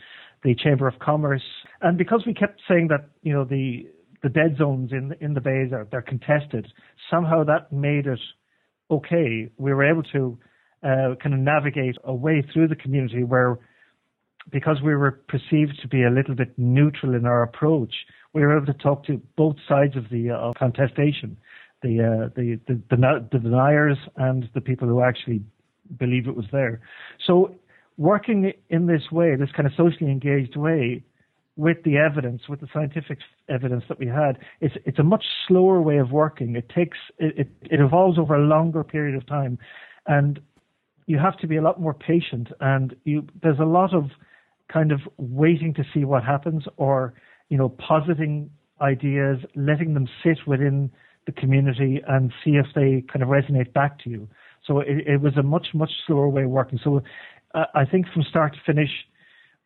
the 0.45 0.55
Chamber 0.55 0.87
of 0.87 0.99
Commerce. 1.01 1.43
And 1.83 1.99
because 1.99 2.23
we 2.25 2.33
kept 2.35 2.61
saying 2.69 2.89
that, 2.89 3.09
you 3.23 3.33
know, 3.33 3.45
the 3.45 3.89
the 4.25 4.31
dead 4.31 4.57
zones 4.57 4.91
in 4.91 5.15
in 5.21 5.35
the 5.35 5.41
bays 5.41 5.71
are 5.73 5.87
they're 5.91 6.03
contested, 6.15 6.67
somehow 7.11 7.45
that 7.45 7.71
made 7.71 8.07
it 8.07 8.19
okay. 8.91 9.51
We 9.59 9.75
were 9.75 9.85
able 9.85 10.03
to 10.15 10.39
uh, 10.83 11.15
kind 11.23 11.35
of 11.35 11.41
navigate 11.41 11.97
a 12.05 12.15
way 12.15 12.43
through 12.53 12.69
the 12.69 12.75
community 12.75 13.23
where 13.23 13.59
because 14.51 14.79
we 14.83 14.95
were 14.95 15.13
perceived 15.29 15.79
to 15.83 15.89
be 15.89 16.03
a 16.05 16.11
little 16.11 16.35
bit 16.35 16.53
neutral 16.59 17.15
in 17.15 17.27
our 17.27 17.43
approach, 17.43 17.95
we 18.33 18.43
were 18.43 18.57
able 18.57 18.67
to 18.67 18.79
talk 18.79 19.05
to 19.07 19.21
both 19.37 19.57
sides 19.69 19.97
of 19.97 20.09
the 20.11 20.31
uh, 20.31 20.53
contestation, 20.59 21.37
the, 21.83 22.01
uh, 22.01 22.29
the, 22.35 22.61
the, 22.67 22.81
the 22.91 23.29
the 23.33 23.39
deniers 23.39 23.99
and 24.17 24.49
the 24.55 24.61
people 24.61 24.89
who 24.89 25.03
actually 25.03 25.43
believe 25.99 26.27
it 26.29 26.37
was 26.37 26.47
there. 26.51 26.81
So 27.27 27.55
working 27.99 28.53
in 28.71 28.87
this 28.87 29.11
way, 29.13 29.37
this 29.37 29.53
kind 29.57 29.67
of 29.67 29.73
socially 29.77 30.11
engaged 30.11 30.57
way, 30.57 31.05
with 31.57 31.83
the 31.85 31.97
evidence, 31.97 32.43
with 32.49 32.61
the 32.61 32.69
scientific 32.73 33.19
evidence 33.49 33.85
that 33.89 33.99
we 33.99 34.07
had, 34.07 34.39
it's 34.61 34.75
it's 34.85 34.99
a 34.99 35.05
much 35.05 35.25
slower 35.47 35.81
way 35.81 35.99
of 35.99 36.11
working. 36.11 36.57
It 36.57 36.69
takes 36.69 36.99
it, 37.19 37.39
it, 37.39 37.49
it 37.71 37.81
evolves 37.81 38.19
over 38.19 38.35
a 38.35 38.45
longer 38.45 38.83
period 38.83 39.15
of 39.15 39.27
time, 39.27 39.59
and 40.07 40.41
you 41.07 41.19
have 41.19 41.37
to 41.39 41.47
be 41.47 41.57
a 41.57 41.63
lot 41.63 41.81
more 41.81 41.95
patient. 41.95 42.49
And 42.61 42.97
you 43.05 43.27
there's 43.43 43.61
a 43.61 43.65
lot 43.65 43.95
of 43.95 44.11
kind 44.73 44.91
of 44.91 45.01
waiting 45.17 45.75
to 45.75 45.85
see 45.93 46.05
what 46.05 46.25
happens, 46.25 46.65
or 46.77 47.15
you 47.49 47.57
know, 47.57 47.69
positing 47.69 48.51
ideas, 48.81 49.39
letting 49.55 49.95
them 49.95 50.09
sit 50.25 50.39
within 50.47 50.91
the 51.27 51.33
community 51.33 52.03
and 52.09 52.33
see 52.45 52.53
if 52.53 52.67
they 52.75 53.05
kind 53.13 53.23
of 53.23 53.29
resonate 53.29 53.73
back 53.73 53.99
to 54.01 54.11
you. 54.11 54.29
So 54.67 54.81
it, 54.81 55.07
it 55.07 55.21
was 55.21 55.37
a 55.37 55.43
much 55.43 55.69
much 55.73 55.91
slower 56.07 56.29
way 56.29 56.43
of 56.43 56.51
working. 56.51 56.81
So 56.83 57.03
uh, 57.55 57.67
I 57.75 57.85
think 57.85 58.07
from 58.13 58.25
start 58.25 58.55
to 58.55 58.61
finish, 58.67 58.91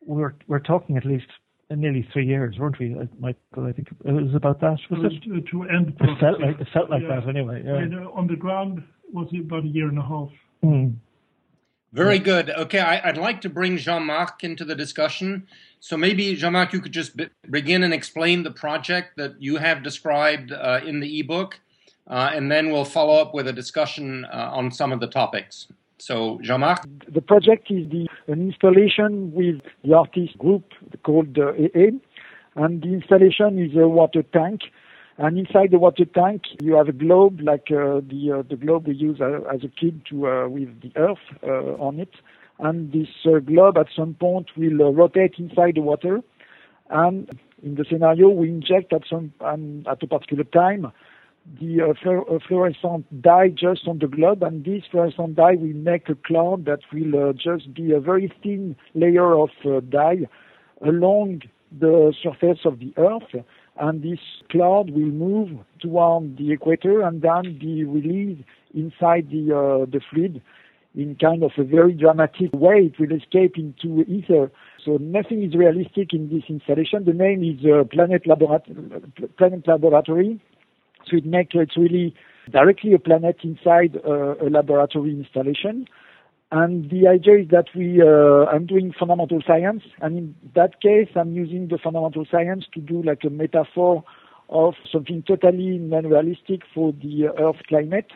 we're 0.01 0.35
we're 0.47 0.59
talking 0.59 0.97
at 0.97 1.05
least 1.05 1.27
nearly 1.75 2.07
three 2.11 2.25
years, 2.25 2.57
weren't 2.57 2.79
we, 2.79 2.95
uh, 2.95 3.05
Mikael? 3.19 3.67
I 3.67 3.71
think 3.71 3.89
it 4.03 4.11
was 4.11 4.33
about 4.33 4.59
that, 4.61 4.79
was 4.89 5.13
it? 5.13 5.23
To, 5.23 5.41
to 5.41 5.63
end 5.69 5.95
the 5.99 6.11
It 6.11 6.19
felt 6.19 6.41
like 6.41 6.59
it 6.59 6.67
felt 6.73 6.89
like 6.89 7.03
Yeah. 7.03 7.19
that 7.19 7.29
anyway. 7.29 7.63
Yeah. 7.65 7.75
And, 7.75 7.95
uh, 7.95 8.09
on 8.13 8.27
the 8.27 8.35
ground 8.35 8.83
was 9.11 9.27
it 9.31 9.41
about 9.41 9.63
a 9.63 9.67
year 9.67 9.87
and 9.87 9.99
a 9.99 10.03
half. 10.03 10.29
Mm. 10.63 10.95
Very 11.91 12.19
good. 12.19 12.51
Okay, 12.51 12.79
I, 12.79 13.09
I'd 13.09 13.17
like 13.17 13.41
to 13.41 13.49
bring 13.49 13.77
Jean 13.77 14.05
Marc 14.05 14.43
into 14.43 14.63
the 14.63 14.75
discussion. 14.75 15.47
So 15.79 15.97
maybe, 15.97 16.35
Jean 16.35 16.53
Marc, 16.53 16.71
you 16.73 16.81
could 16.81 16.91
just 16.91 17.17
be, 17.17 17.29
begin 17.49 17.81
and 17.83 17.93
explain 17.93 18.43
the 18.43 18.51
project 18.51 19.17
that 19.17 19.41
you 19.41 19.57
have 19.57 19.81
described 19.81 20.51
uh, 20.51 20.81
in 20.85 20.99
the 20.99 21.19
ebook, 21.19 21.59
uh, 22.07 22.29
and 22.33 22.51
then 22.51 22.71
we'll 22.71 22.85
follow 22.85 23.19
up 23.19 23.33
with 23.33 23.47
a 23.47 23.53
discussion 23.53 24.25
uh, 24.25 24.51
on 24.53 24.71
some 24.71 24.91
of 24.91 24.99
the 24.99 25.07
topics. 25.07 25.67
So, 25.99 26.39
Jean 26.41 26.61
Marc? 26.61 26.85
The 27.07 27.21
project 27.21 27.69
is 27.69 27.89
the, 27.89 28.07
an 28.27 28.41
installation 28.41 29.33
with 29.33 29.61
the 29.83 29.93
artist 29.93 30.37
group 30.37 30.63
called 31.03 31.37
uh, 31.37 31.51
AA, 31.51 31.91
and 32.55 32.81
the 32.81 32.93
installation 32.93 33.59
is 33.59 33.75
a 33.75 33.87
water 33.87 34.23
tank. 34.23 34.61
And 35.17 35.37
inside 35.37 35.71
the 35.71 35.79
water 35.79 36.05
tank, 36.05 36.43
you 36.61 36.75
have 36.75 36.87
a 36.87 36.93
globe, 36.93 37.41
like 37.41 37.67
uh, 37.71 37.99
the 37.99 38.39
uh, 38.39 38.43
the 38.49 38.55
globe 38.55 38.87
we 38.87 38.95
use 38.95 39.19
uh, 39.19 39.41
as 39.53 39.65
a 39.65 39.67
kid 39.67 40.01
to 40.09 40.27
uh, 40.27 40.47
with 40.47 40.79
the 40.81 40.93
Earth 40.95 41.17
uh, 41.43 41.75
on 41.83 41.99
it. 41.99 42.13
And 42.57 42.93
this 42.93 43.09
globe, 43.45 43.77
at 43.77 43.87
some 43.93 44.13
point, 44.13 44.47
will 44.55 44.93
rotate 44.93 45.35
inside 45.37 45.75
the 45.75 45.81
water. 45.81 46.21
And 46.89 47.29
in 47.61 47.75
the 47.75 47.83
scenario, 47.89 48.29
we 48.29 48.47
inject 48.47 48.93
at 48.93 49.01
some 49.09 49.33
um, 49.41 49.83
at 49.89 50.01
a 50.01 50.07
particular 50.07 50.45
time 50.45 50.91
the 51.59 51.81
uh, 51.81 52.09
uh, 52.09 52.39
fluorescent 52.47 53.21
dye 53.21 53.49
just 53.49 53.87
on 53.87 53.99
the 53.99 54.07
globe, 54.07 54.43
and 54.43 54.63
this 54.63 54.83
fluorescent 54.91 55.35
dye 55.35 55.55
will 55.55 55.73
make 55.73 56.07
a 56.09 56.15
cloud 56.15 56.65
that 56.65 56.79
will 56.93 57.29
uh, 57.29 57.33
just 57.33 57.73
be 57.73 57.91
a 57.91 57.99
very 57.99 58.31
thin 58.43 58.75
layer 58.93 59.33
of 59.33 59.49
uh, 59.65 59.79
dye 59.89 60.27
along 60.85 61.41
the 61.77 62.13
surface 62.21 62.59
of 62.65 62.79
the 62.79 62.93
Earth, 62.97 63.43
and 63.79 64.03
this 64.03 64.19
cloud 64.49 64.91
will 64.91 65.11
move 65.11 65.49
toward 65.79 66.37
the 66.37 66.51
equator 66.51 67.01
and 67.01 67.21
then 67.21 67.57
be 67.59 67.83
released 67.83 68.43
inside 68.73 69.29
the 69.31 69.55
uh, 69.55 69.85
the 69.85 70.01
fluid 70.09 70.41
in 70.95 71.15
kind 71.15 71.43
of 71.43 71.51
a 71.57 71.63
very 71.63 71.93
dramatic 71.93 72.51
way. 72.53 72.91
It 72.91 72.99
will 72.99 73.15
escape 73.15 73.57
into 73.57 74.03
ether. 74.03 74.51
So 74.83 74.97
nothing 74.99 75.43
is 75.43 75.53
realistic 75.55 76.13
in 76.13 76.29
this 76.29 76.43
installation. 76.49 77.05
The 77.05 77.13
name 77.13 77.43
is 77.43 77.63
uh, 77.65 77.83
Planet, 77.83 78.23
Laborat- 78.25 79.37
Planet 79.37 79.67
Laboratory. 79.67 80.39
So 81.07 81.17
it 81.17 81.25
makes 81.25 81.55
it's 81.55 81.77
really 81.77 82.15
directly 82.49 82.93
a 82.93 82.99
planet 82.99 83.37
inside 83.43 83.97
uh, 84.05 84.35
a 84.35 84.49
laboratory 84.49 85.11
installation. 85.11 85.87
And 86.51 86.89
the 86.89 87.07
idea 87.07 87.41
is 87.41 87.49
that 87.49 87.65
we, 87.75 88.01
uh, 88.01 88.49
I'm 88.51 88.65
doing 88.65 88.91
fundamental 88.97 89.39
science, 89.45 89.83
and 90.01 90.17
in 90.17 90.35
that 90.55 90.81
case, 90.81 91.09
I'm 91.15 91.33
using 91.33 91.67
the 91.67 91.77
fundamental 91.77 92.25
science 92.29 92.65
to 92.73 92.79
do 92.81 93.03
like 93.03 93.23
a 93.23 93.29
metaphor 93.29 94.03
of 94.49 94.73
something 94.91 95.21
totally 95.27 95.77
non-realistic 95.77 96.61
for 96.73 96.91
the 96.91 97.27
Earth 97.27 97.61
climate. 97.67 98.11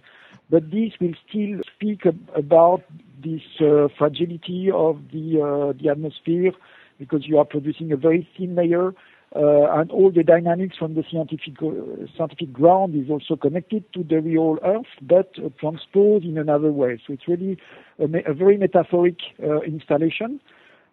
But 0.49 0.71
this 0.71 0.93
will 0.99 1.13
still 1.29 1.61
speak 1.75 2.07
ab- 2.07 2.27
about 2.35 2.81
this 3.23 3.41
uh, 3.61 3.87
fragility 3.97 4.69
of 4.73 4.99
the 5.11 5.39
uh, 5.39 5.73
the 5.79 5.89
atmosphere 5.89 6.53
because 6.97 7.27
you 7.27 7.37
are 7.37 7.45
producing 7.45 7.91
a 7.91 7.97
very 7.97 8.27
thin 8.35 8.55
layer 8.55 8.93
and 9.35 9.91
all 9.91 10.11
the 10.11 10.23
dynamics 10.23 10.77
from 10.77 10.93
the 10.93 11.03
scientific 11.11 11.55
uh, 11.61 12.05
scientific 12.15 12.53
ground 12.53 12.95
is 12.95 13.09
also 13.09 13.35
connected 13.35 13.83
to 13.93 14.03
the 14.03 14.21
real 14.21 14.59
Earth, 14.63 14.85
but 15.01 15.31
uh, 15.39 15.49
transposed 15.59 16.25
in 16.25 16.37
another 16.37 16.71
way. 16.71 17.01
So 17.05 17.13
it's 17.13 17.27
really 17.27 17.57
a, 17.99 18.31
a 18.31 18.33
very 18.33 18.57
metaphoric 18.57 19.17
uh, 19.41 19.61
installation. 19.61 20.39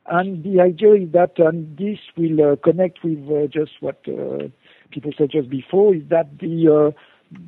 And 0.07 0.43
the 0.43 0.61
idea 0.61 0.95
is 0.95 1.13
that 1.13 1.39
um, 1.39 1.77
this 1.79 1.99
will 2.17 2.53
uh, 2.53 2.57
connect 2.57 3.05
with 3.05 3.19
uh, 3.29 3.47
just 3.47 3.73
what 3.81 4.01
uh, 4.09 4.49
people 4.91 5.13
said 5.17 5.31
just 5.31 5.51
before, 5.51 5.95
is 5.95 6.03
that 6.09 6.39
the 6.39 6.69
uh, 6.69 6.91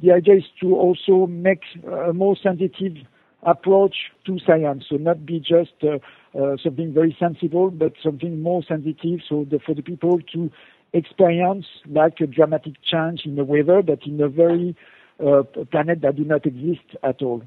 the 0.00 0.12
idea 0.12 0.36
is 0.36 0.44
to 0.60 0.76
also 0.76 1.26
make 1.26 1.62
a 2.08 2.12
more 2.12 2.36
sensitive 2.40 2.98
approach 3.42 3.96
to 4.24 4.38
science, 4.46 4.84
so 4.88 4.96
not 4.96 5.26
be 5.26 5.40
just 5.40 5.72
uh, 5.82 5.98
uh, 6.38 6.56
something 6.62 6.94
very 6.94 7.16
sensible, 7.18 7.70
but 7.70 7.92
something 8.00 8.40
more 8.40 8.62
sensitive, 8.62 9.20
so 9.28 9.44
the, 9.50 9.58
for 9.58 9.74
the 9.74 9.82
people 9.82 10.20
to 10.32 10.50
experience 10.92 11.66
like 11.86 12.20
a 12.20 12.26
dramatic 12.26 12.74
change 12.82 13.22
in 13.24 13.36
the 13.36 13.44
weather, 13.44 13.82
but 13.82 14.00
in 14.06 14.20
a 14.20 14.28
very 14.28 14.76
uh, 15.24 15.42
planet 15.70 16.00
that 16.02 16.16
do 16.16 16.24
not 16.24 16.44
exist 16.46 16.96
at 17.02 17.22
all. 17.22 17.42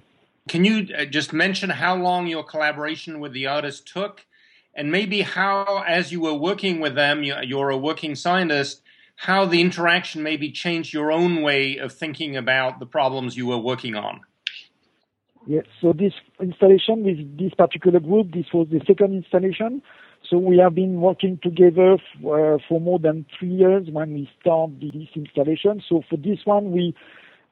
Can 0.48 0.64
you 0.64 0.88
uh, 0.96 1.06
just 1.06 1.34
mention 1.34 1.70
how 1.70 1.96
long 1.96 2.28
your 2.28 2.44
collaboration 2.44 3.20
with 3.20 3.34
the 3.34 3.48
artist 3.48 3.88
took? 3.88 4.26
And 4.74 4.92
maybe 4.92 5.22
how, 5.22 5.84
as 5.88 6.12
you 6.12 6.22
were 6.22 6.34
working 6.34 6.80
with 6.80 6.96
them, 6.96 7.24
you- 7.24 7.42
you're 7.44 7.70
a 7.70 7.78
working 7.78 8.14
scientist, 8.16 8.82
how 9.16 9.46
the 9.46 9.62
interaction 9.62 10.22
maybe 10.22 10.52
changed 10.52 10.94
your 10.94 11.12
own 11.12 11.42
way 11.42 11.78
of 11.78 11.94
thinking 11.94 12.36
about 12.36 12.80
the 12.80 12.86
problems 12.86 13.38
you 13.38 13.48
were 13.48 13.58
working 13.58 13.96
on? 13.96 14.22
Yes. 15.48 15.66
So 15.80 15.94
this 15.94 16.14
installation 16.42 17.04
with 17.04 17.38
this 17.38 17.54
particular 17.54 18.00
group, 18.00 18.34
this 18.34 18.48
was 18.54 18.68
the 18.70 18.82
second 18.86 19.14
installation. 19.14 19.82
So 20.30 20.38
we 20.38 20.58
have 20.58 20.76
been 20.76 21.02
working 21.02 21.40
together 21.42 21.94
uh, 21.94 22.58
for 22.68 22.82
more 22.82 23.00
than 23.00 23.26
three 23.38 23.50
years 23.50 23.88
when 23.92 24.14
we 24.14 24.30
start 24.42 24.72
this 24.80 25.08
installation. 25.16 25.84
So 25.88 26.04
for 26.10 26.18
this 26.18 26.40
one, 26.46 26.72
we 26.72 26.96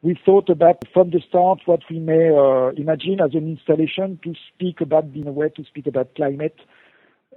we 0.01 0.19
thought 0.25 0.49
about 0.49 0.83
from 0.93 1.11
the 1.11 1.21
start 1.27 1.59
what 1.65 1.81
we 1.89 1.99
may 1.99 2.29
uh, 2.29 2.69
imagine 2.75 3.21
as 3.21 3.33
an 3.33 3.47
installation 3.47 4.19
to 4.23 4.33
speak 4.53 4.81
about 4.81 5.05
in 5.15 5.27
a 5.27 5.31
way 5.31 5.49
to 5.49 5.63
speak 5.63 5.87
about 5.87 6.15
climate. 6.15 6.59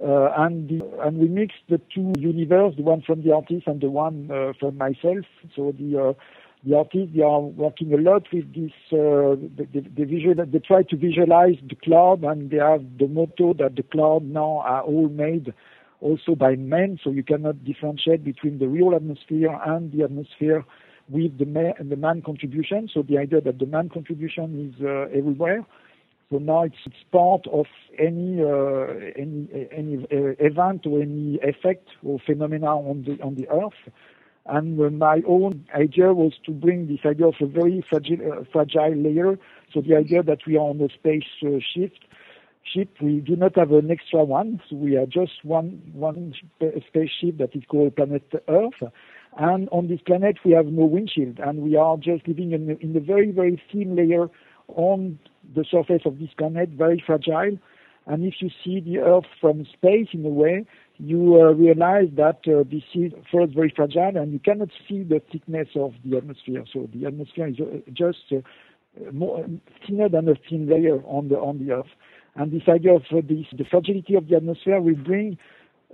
Uh, 0.03 0.29
and 0.37 0.69
we 1.13 1.27
mixed 1.27 1.63
the 1.69 1.81
two 1.93 2.13
universe, 2.19 2.75
the 2.75 2.83
one 2.83 3.01
from 3.01 3.23
the 3.23 3.33
artist 3.33 3.65
and 3.67 3.81
the 3.81 3.89
one 3.89 4.27
from 4.59 4.77
myself. 4.77 5.25
So 5.55 5.71
the 5.71 6.15
the 6.67 6.75
artists 6.75 7.15
they 7.15 7.23
are 7.23 7.39
working 7.39 7.93
a 7.93 7.97
lot 7.97 8.27
with 8.33 8.53
this. 8.53 8.71
Uh, 8.91 9.35
they, 9.55 9.79
they, 9.79 10.03
visual, 10.03 10.35
they 10.35 10.59
try 10.59 10.83
to 10.83 10.97
visualize 10.97 11.55
the 11.69 11.75
cloud, 11.75 12.23
and 12.23 12.49
they 12.49 12.57
have 12.57 12.83
the 12.97 13.07
motto 13.07 13.53
that 13.53 13.75
the 13.75 13.83
cloud 13.83 14.23
now 14.23 14.63
are 14.65 14.81
all 14.81 15.09
made 15.09 15.53
also 16.01 16.35
by 16.35 16.55
men, 16.55 16.99
so 17.03 17.09
you 17.09 17.23
cannot 17.23 17.63
differentiate 17.63 18.23
between 18.23 18.59
the 18.59 18.67
real 18.67 18.93
atmosphere 18.93 19.57
and 19.65 19.91
the 19.91 20.03
atmosphere 20.03 20.63
with 21.09 21.37
the 21.37 21.45
man, 21.45 21.73
the 21.89 21.95
man 21.95 22.21
contribution. 22.21 22.89
So 22.93 23.01
the 23.01 23.17
idea 23.17 23.41
that 23.41 23.59
the 23.59 23.65
man 23.65 23.89
contribution 23.89 24.73
is 24.75 24.85
uh, 24.85 25.07
everywhere. 25.17 25.65
So 26.29 26.39
now 26.39 26.63
it's, 26.63 26.75
it's 26.85 26.95
part 27.11 27.47
of 27.47 27.67
any 27.97 28.41
uh, 28.41 29.11
any 29.17 29.47
any 29.71 30.05
event 30.11 30.85
or 30.85 31.01
any 31.01 31.39
effect 31.41 31.87
or 32.03 32.19
phenomena 32.19 32.77
on 32.77 33.03
the 33.03 33.23
on 33.23 33.35
the 33.35 33.47
Earth. 33.49 33.93
And 34.47 34.77
my 34.97 35.21
own 35.27 35.65
idea 35.75 36.13
was 36.13 36.33
to 36.45 36.51
bring 36.51 36.87
this 36.87 36.99
idea 37.05 37.27
of 37.27 37.35
a 37.41 37.45
very 37.45 37.83
fragile, 37.89 38.31
uh, 38.31 38.43
fragile 38.51 38.95
layer. 38.95 39.37
So 39.73 39.81
the 39.81 39.95
idea 39.95 40.23
that 40.23 40.39
we 40.47 40.55
are 40.55 40.61
on 40.61 40.79
a 40.81 40.89
space 40.89 41.25
uh, 41.43 41.59
shift 41.73 42.05
ship, 42.73 42.89
we 43.01 43.19
do 43.19 43.35
not 43.35 43.55
have 43.55 43.71
an 43.71 43.89
extra 43.91 44.23
one. 44.23 44.61
So 44.69 44.75
we 44.75 44.97
are 44.97 45.05
just 45.05 45.43
one 45.43 45.81
one 45.93 46.33
spaceship 46.87 47.37
that 47.37 47.55
is 47.55 47.63
called 47.67 47.95
Planet 47.95 48.23
Earth. 48.47 48.91
And 49.37 49.69
on 49.69 49.87
this 49.87 50.01
planet, 50.01 50.37
we 50.43 50.51
have 50.51 50.65
no 50.65 50.85
windshield, 50.85 51.39
and 51.39 51.61
we 51.61 51.75
are 51.75 51.95
just 51.97 52.27
living 52.27 52.53
in, 52.53 52.75
in 52.81 52.95
a 52.95 52.99
very, 52.99 53.31
very 53.31 53.61
thin 53.71 53.95
layer 53.95 54.29
on 54.69 55.19
the 55.55 55.63
surface 55.63 56.01
of 56.05 56.19
this 56.19 56.29
planet, 56.37 56.69
very 56.69 57.03
fragile. 57.05 57.57
And 58.07 58.25
if 58.25 58.35
you 58.39 58.49
see 58.63 58.79
the 58.79 58.99
Earth 58.99 59.25
from 59.39 59.65
space, 59.65 60.07
in 60.13 60.25
a 60.25 60.29
way, 60.29 60.65
you 60.99 61.39
uh, 61.39 61.53
realize 61.53 62.09
that 62.15 62.39
uh, 62.47 62.63
this 62.69 62.83
is 62.95 63.13
first 63.31 63.53
very 63.53 63.71
fragile, 63.75 64.17
and 64.17 64.33
you 64.33 64.39
cannot 64.39 64.69
see 64.87 65.03
the 65.03 65.21
thickness 65.31 65.67
of 65.75 65.93
the 66.03 66.17
atmosphere. 66.17 66.63
So 66.71 66.89
the 66.93 67.05
atmosphere 67.05 67.47
is 67.47 67.55
uh, 67.59 67.77
just 67.93 68.17
uh, 68.31 69.11
more 69.11 69.45
thinner 69.85 70.09
than 70.09 70.27
a 70.27 70.33
thin 70.49 70.67
layer 70.67 71.01
on 71.05 71.29
the 71.29 71.35
on 71.35 71.63
the 71.63 71.73
Earth. 71.73 71.93
And 72.35 72.51
this 72.51 72.67
idea 72.67 72.93
of 72.95 73.03
uh, 73.11 73.21
this, 73.27 73.45
the 73.55 73.65
fragility 73.69 74.15
of 74.15 74.27
the 74.27 74.37
atmosphere 74.37 74.79
will 74.81 74.95
bring 74.95 75.37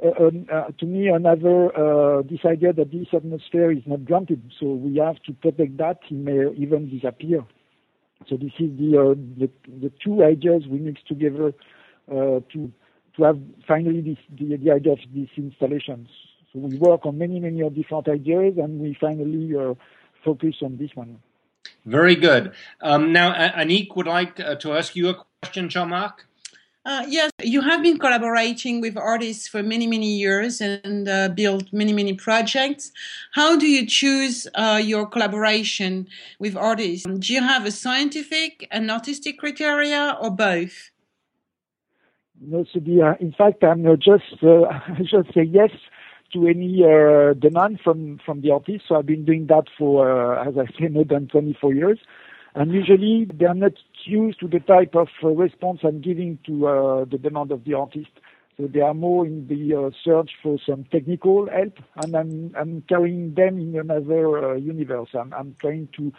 uh, 0.04 0.72
to 0.78 0.86
me 0.86 1.08
another 1.08 2.24
this 2.30 2.40
idea 2.46 2.74
that 2.74 2.92
this 2.92 3.08
atmosphere 3.14 3.72
is 3.72 3.84
not 3.86 4.06
granted. 4.06 4.52
So 4.60 4.68
we 4.74 4.98
have 4.98 5.22
to 5.24 5.34
protect 5.34 5.78
that. 5.78 6.00
It 6.10 6.16
may 6.16 6.50
even 6.56 6.90
disappear. 6.90 7.46
So 8.30 8.38
this 8.38 8.54
is 8.58 8.72
the 8.78 9.18
the, 9.38 9.50
the, 9.68 9.92
two 10.04 10.24
ideas 10.24 10.64
we 10.70 10.80
mix 10.80 11.02
together 11.04 11.54
to 12.10 12.72
to 13.16 13.24
have 13.24 13.40
finally 13.68 14.02
this, 14.02 14.18
the, 14.38 14.58
the 14.58 14.72
idea 14.72 14.94
of 14.94 15.00
these 15.14 15.30
installations. 15.38 16.08
So 16.52 16.60
we 16.60 16.78
work 16.78 17.06
on 17.06 17.18
many 17.18 17.40
many 17.40 17.68
different 17.70 18.08
ideas, 18.08 18.58
and 18.58 18.80
we 18.80 18.98
finally 19.00 19.56
focus 20.24 20.56
on 20.62 20.78
this 20.78 20.92
one. 20.96 21.20
Very 21.86 22.16
good. 22.16 22.54
Um, 22.82 23.12
now, 23.12 23.34
Annick 23.34 23.96
would 23.96 24.08
like 24.08 24.36
to 24.36 24.74
ask 24.74 24.96
you 24.96 25.10
a 25.10 25.26
question, 25.42 25.70
Jean-Marc. 25.70 26.26
Uh, 26.86 27.06
yes, 27.08 27.32
you 27.42 27.62
have 27.62 27.82
been 27.82 27.98
collaborating 27.98 28.82
with 28.82 28.98
artists 28.98 29.48
for 29.48 29.64
many, 29.64 29.88
many 29.88 30.18
years 30.18 30.60
and 30.60 31.08
uh, 31.08 31.30
built 31.30 31.72
many, 31.72 31.94
many 31.94 32.14
projects. 32.14 32.92
How 33.36 33.58
do 33.58 33.68
you 33.68 33.88
choose 33.88 34.48
uh, 34.54 34.82
your 34.84 35.06
collaboration 35.06 36.08
with 36.40 36.58
artists? 36.58 37.06
Do 37.08 37.34
you 37.34 37.42
have 37.42 37.66
a 37.66 37.72
scientific 37.72 38.68
and 38.70 38.92
artistic 38.92 39.40
criteria 39.40 40.18
or 40.22 40.30
both? 40.30 40.92
No, 42.46 42.66
so 42.74 42.80
the, 42.80 43.02
uh, 43.02 43.14
in 43.20 43.32
fact, 43.32 43.64
I'm 43.64 43.84
not 43.84 44.00
just 44.00 44.44
uh, 44.44 44.80
just 45.00 45.34
say 45.34 45.44
yes 45.44 45.72
to 46.34 46.48
any 46.48 46.84
uh, 46.84 47.34
demand 47.34 47.80
from 47.84 48.20
from 48.26 48.42
the 48.42 48.52
artist. 48.52 48.86
So 48.88 48.96
I've 48.96 49.06
been 49.06 49.26
doing 49.26 49.48
that 49.48 49.66
for, 49.78 50.38
as 50.40 50.56
I 50.58 50.66
say, 50.80 50.88
more 50.90 51.06
than 51.06 51.28
24 51.28 51.74
years. 51.74 52.00
And 52.56 52.72
usually 52.72 53.26
they 53.34 53.46
are 53.46 53.56
not 53.56 53.74
used 54.06 54.40
to 54.42 54.48
the 54.48 54.60
type 54.60 54.96
of 54.96 55.08
uh, 55.24 55.30
response 55.30 55.80
I'm 55.84 56.02
giving 56.02 56.38
to 56.46 56.68
uh, 56.68 57.06
the 57.06 57.18
demand 57.18 57.52
of 57.52 57.64
the 57.64 57.74
artist. 57.74 58.12
So 58.58 58.68
they 58.68 58.82
are 58.82 58.94
more 58.94 59.26
in 59.26 59.48
the 59.48 59.76
uh, 59.76 59.90
search 60.04 60.32
for 60.44 60.58
some 60.64 60.84
technical 60.92 61.50
help, 61.50 61.80
and 61.96 62.16
I'm, 62.16 62.54
I'm 62.56 62.84
carrying 62.88 63.34
them 63.34 63.58
in 63.60 63.76
another 63.80 64.52
uh, 64.52 64.56
universe. 64.58 65.10
I'm, 65.16 65.34
I'm 65.34 65.56
trying 65.60 65.90
to 65.98 66.14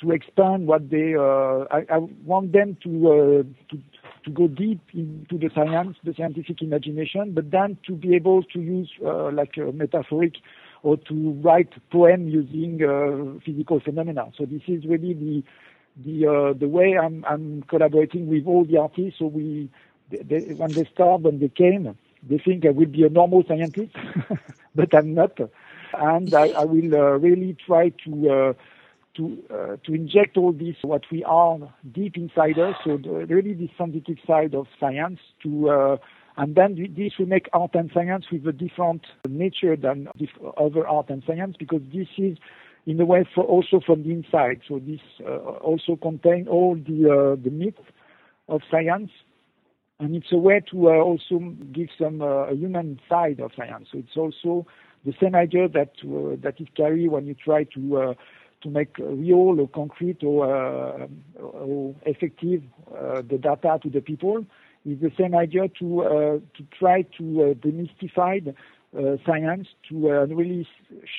to 0.00 0.10
expand 0.10 0.66
what 0.66 0.90
they. 0.90 1.14
Uh, 1.14 1.64
I, 1.70 1.84
I, 1.90 1.98
want 2.24 2.52
them 2.52 2.76
to, 2.82 3.08
uh, 3.08 3.42
to 3.70 3.82
to 4.24 4.30
go 4.30 4.48
deep 4.48 4.80
into 4.94 5.38
the 5.38 5.50
science, 5.54 5.96
the 6.04 6.14
scientific 6.16 6.62
imagination, 6.62 7.32
but 7.34 7.50
then 7.50 7.76
to 7.86 7.92
be 7.94 8.14
able 8.14 8.42
to 8.44 8.60
use 8.60 8.90
like 9.32 9.56
a 9.56 9.72
metaphoric 9.72 10.34
or 10.82 10.96
to 10.96 11.32
write 11.42 11.70
poem 11.90 12.28
using 12.28 12.80
uh, 12.82 13.38
physical 13.44 13.80
phenomena. 13.80 14.30
So 14.36 14.46
this 14.46 14.62
is 14.66 14.84
really 14.86 15.14
the 15.14 15.42
the 16.04 16.26
uh, 16.26 16.52
the 16.58 16.68
way 16.68 16.96
I'm 16.96 17.24
I'm 17.28 17.62
collaborating 17.68 18.26
with 18.28 18.46
all 18.46 18.64
the 18.64 18.78
artists. 18.78 19.18
So 19.18 19.26
we 19.26 19.70
they, 20.10 20.40
when 20.56 20.74
they 20.74 20.88
start 20.92 21.22
when 21.22 21.38
they 21.40 21.48
came, 21.48 21.96
they 22.28 22.38
think 22.38 22.64
I 22.66 22.70
will 22.70 22.86
be 22.86 23.04
a 23.04 23.10
normal 23.10 23.44
scientist, 23.46 23.94
but 24.74 24.94
I'm 24.94 25.14
not, 25.14 25.38
and 25.94 26.34
I, 26.34 26.48
I 26.48 26.64
will 26.64 26.94
uh, 26.94 27.18
really 27.18 27.56
try 27.66 27.90
to. 28.06 28.54
To 29.16 29.42
uh, 29.52 29.76
to 29.84 29.92
inject 29.92 30.36
all 30.36 30.52
this 30.52 30.76
what 30.82 31.02
we 31.10 31.24
are 31.24 31.58
deep 31.92 32.16
inside 32.16 32.60
us, 32.60 32.76
so 32.84 32.96
the, 32.96 33.26
really 33.28 33.54
the 33.54 33.68
scientific 33.76 34.18
side 34.24 34.54
of 34.54 34.66
science 34.78 35.18
to 35.42 35.68
uh, 35.68 35.96
and 36.36 36.54
then 36.54 36.76
this 36.96 37.12
will 37.18 37.26
make 37.26 37.48
art 37.52 37.74
and 37.74 37.90
science 37.92 38.26
with 38.30 38.46
a 38.46 38.52
different 38.52 39.04
nature 39.28 39.76
than 39.76 40.08
other 40.56 40.86
art 40.86 41.10
and 41.10 41.22
science 41.26 41.56
because 41.58 41.82
this 41.92 42.08
is 42.16 42.38
in 42.86 43.00
a 43.00 43.04
way 43.04 43.26
for 43.34 43.44
also 43.44 43.80
from 43.84 44.04
the 44.04 44.10
inside. 44.10 44.60
So 44.66 44.78
this 44.78 45.00
uh, 45.26 45.36
also 45.36 45.96
contains 45.96 46.48
all 46.48 46.76
the 46.76 47.10
uh, 47.10 47.42
the 47.42 47.50
myths 47.50 47.78
of 48.48 48.62
science, 48.70 49.10
and 49.98 50.14
it's 50.16 50.32
a 50.32 50.38
way 50.38 50.62
to 50.70 50.88
uh, 50.88 50.92
also 50.92 51.54
give 51.72 51.88
some 51.98 52.22
uh, 52.22 52.52
human 52.52 53.00
side 53.08 53.40
of 53.40 53.50
science. 53.56 53.88
So 53.92 53.98
it's 53.98 54.16
also 54.16 54.66
the 55.04 55.12
same 55.20 55.34
idea 55.34 55.68
that 55.68 55.92
that 56.42 56.54
is 56.58 56.68
carried 56.76 57.08
when 57.08 57.26
you 57.26 57.34
try 57.34 57.64
to 57.64 58.14
to 58.62 58.68
make 58.68 58.96
real 58.98 59.60
or 59.60 59.68
concrete 59.68 60.22
or, 60.22 61.08
or 61.38 61.94
effective 62.06 62.62
the 63.28 63.38
data 63.38 63.78
to 63.82 63.90
the 63.90 64.00
people 64.00 64.44
is 64.84 65.00
the 65.00 65.12
same 65.18 65.34
idea 65.34 65.68
to 65.78 66.02
uh, 66.02 66.38
to 66.56 66.64
try 66.78 67.02
to 67.02 67.42
uh, 67.42 67.54
demystify 67.54 68.54
uh, 68.96 69.16
science 69.26 69.68
to 69.88 70.08
really 70.30 70.66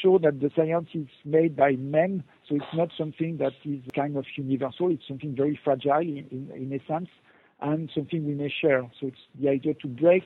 show 0.02 0.18
that 0.18 0.40
the 0.40 0.52
science 0.56 0.90
is 0.94 1.08
made 1.24 1.56
by 1.56 1.72
men. 1.74 2.24
So 2.48 2.56
it's 2.56 2.74
not 2.74 2.90
something 2.98 3.38
that 3.38 3.54
is 3.64 3.80
kind 3.96 4.18
of 4.18 4.26
universal. 4.36 4.92
It's 4.92 5.08
something 5.08 5.36
very 5.36 5.60
fragile 5.64 6.02
in, 6.02 6.82
essence 6.84 7.10
and 7.62 7.90
something 7.94 8.26
we 8.26 8.34
may 8.34 8.50
share. 8.50 8.90
So 9.00 9.08
it's 9.08 9.22
the 9.40 9.50
idea 9.50 9.76
to 9.76 9.88
break, 9.88 10.26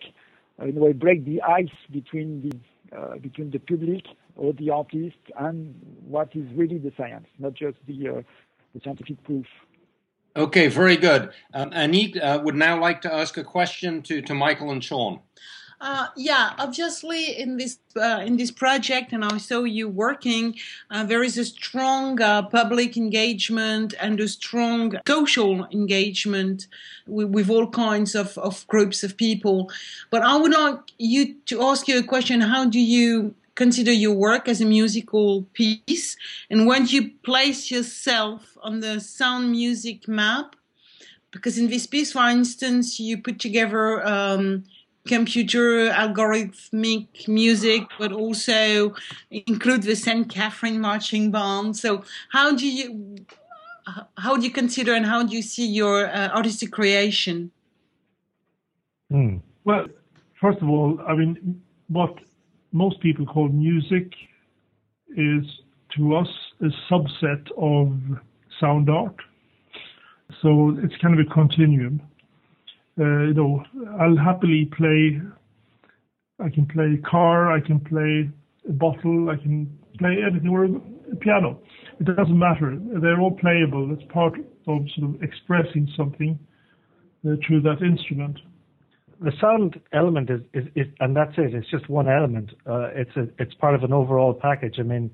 in 0.60 0.78
a 0.78 0.80
way, 0.80 0.94
break 0.94 1.26
the 1.26 1.42
ice 1.42 1.76
between 1.92 2.50
the 2.50 2.98
uh, 2.98 3.18
between 3.18 3.52
the 3.52 3.60
public 3.60 4.06
or 4.36 4.54
the 4.54 4.70
artist 4.70 5.18
and 5.40 5.76
what 6.08 6.30
is 6.36 6.46
really 6.54 6.78
the 6.78 6.92
science, 6.98 7.28
not 7.40 7.54
just 7.54 7.78
the 7.88 8.10
uh, 8.10 8.22
the 8.74 8.82
scientific 8.84 9.24
proof. 9.24 9.46
Okay, 10.38 10.68
very 10.68 10.98
good. 10.98 11.32
Um, 11.54 11.72
Annick 11.72 12.22
uh, 12.22 12.42
would 12.44 12.56
now 12.56 12.80
like 12.80 13.02
to 13.02 13.14
ask 13.14 13.38
a 13.38 13.44
question 13.44 14.02
to, 14.02 14.22
to 14.22 14.34
Mikael 14.34 14.70
and 14.70 14.84
Sean. 14.84 15.22
Uh, 15.80 16.08
yeah, 16.16 16.54
obviously 16.58 17.38
in 17.38 17.58
this 17.58 17.80
uh, 17.98 18.22
in 18.26 18.38
this 18.38 18.50
project, 18.50 19.12
and 19.12 19.24
I 19.26 19.38
saw 19.38 19.64
you 19.64 19.90
working. 19.90 20.56
Uh, 20.90 21.04
there 21.04 21.24
is 21.24 21.38
a 21.38 21.46
strong 21.46 22.22
uh, 22.22 22.44
public 22.44 22.96
engagement 22.96 23.94
and 24.00 24.20
a 24.20 24.28
strong 24.28 24.94
social 25.06 25.66
engagement 25.72 26.68
with, 27.08 27.30
with, 27.30 27.50
all 27.50 27.70
kinds 27.70 28.16
of, 28.16 28.38
of 28.38 28.66
groups 28.68 29.04
of 29.04 29.18
people. 29.18 29.70
But 30.10 30.22
I 30.22 30.38
would 30.38 30.54
like 30.54 30.80
you 30.98 31.36
to 31.48 31.62
ask 31.62 31.90
you 31.90 32.00
a 32.00 32.04
question: 32.04 32.40
How 32.40 32.66
do 32.66 32.80
you 32.80 33.36
consider 33.56 33.92
your 33.92 34.14
work 34.14 34.48
as 34.48 34.62
a 34.62 34.66
musical 34.66 35.44
piece 35.54 36.18
and 36.50 36.68
when 36.68 36.86
you 36.86 37.12
place 37.24 37.72
yourself 37.72 38.58
on 38.62 38.82
the 38.82 39.00
sound 39.00 39.52
music 39.52 40.08
map 40.08 40.56
because 41.32 41.58
in 41.58 41.70
this 41.70 41.88
piece 41.88 42.12
for 42.12 42.28
instance 42.30 43.00
you 43.00 43.18
put 43.18 43.40
together 43.40 44.06
um, 44.06 44.64
computer 45.08 45.90
algorithmic 45.90 47.28
music 47.28 47.84
but 47.98 48.12
also 48.12 48.94
include 49.32 49.84
the 49.84 49.96
st 49.96 50.30
catherine 50.30 50.80
marching 50.80 51.32
band 51.32 51.78
so 51.78 52.04
how 52.32 52.56
do 52.56 52.68
you 52.68 53.16
how 54.18 54.36
do 54.36 54.44
you 54.44 54.52
consider 54.52 54.94
and 54.94 55.06
how 55.06 55.24
do 55.24 55.36
you 55.36 55.42
see 55.42 55.66
your 55.66 56.08
uh, 56.08 56.30
artistic 56.30 56.72
creation 56.72 57.52
hmm. 59.10 59.38
well 59.64 59.86
first 60.42 60.60
of 60.62 60.68
all 60.68 61.00
i 61.08 61.14
mean 61.16 61.62
what 61.88 62.18
most 62.76 63.00
people 63.00 63.26
call 63.26 63.48
music 63.48 64.12
is 65.16 65.46
to 65.96 66.14
us 66.14 66.28
a 66.62 66.70
subset 66.92 67.50
of 67.58 67.94
sound 68.60 68.90
art. 68.90 69.16
So 70.42 70.78
it's 70.84 70.94
kind 71.02 71.18
of 71.18 71.26
a 71.26 71.34
continuum. 71.34 72.02
Uh, 73.00 73.28
you 73.28 73.34
know, 73.34 73.64
I'll 74.02 74.18
happily 74.18 74.70
play. 74.78 75.22
I 76.44 76.50
can 76.50 76.66
play 76.66 77.00
a 77.00 77.10
car. 77.10 77.54
I 77.56 77.62
can 77.62 77.80
play 77.80 78.30
a 78.68 78.74
bottle. 78.74 79.30
I 79.30 79.38
can 79.42 79.80
play 79.98 80.18
anything 80.30 80.50
or 80.50 80.66
a 80.66 81.16
piano. 81.16 81.62
it 82.02 82.14
doesn't 82.14 82.38
matter. 82.38 82.78
They're 83.02 83.22
all 83.22 83.38
playable. 83.40 83.94
It's 83.94 84.04
part 84.12 84.34
of 84.68 84.86
sort 84.98 85.16
of 85.16 85.24
expressing 85.24 85.88
something 85.96 86.38
uh, 87.26 87.36
through 87.48 87.62
that 87.62 87.82
instrument. 87.82 88.38
The 89.22 89.32
sound 89.40 89.80
element 89.94 90.30
is, 90.30 90.42
is, 90.54 90.66
is, 90.76 90.88
and 91.00 91.16
that's 91.16 91.34
it. 91.38 91.54
It's 91.54 91.70
just 91.70 91.90
one 91.90 92.10
element. 92.10 92.52
Uh, 92.66 92.90
it's 92.94 93.16
a, 93.16 93.28
it's 93.40 93.54
part 93.56 93.76
of 93.76 93.84
an 93.84 93.94
overall 93.94 94.34
package. 94.34 94.76
I 94.80 94.84
mean, 94.84 95.12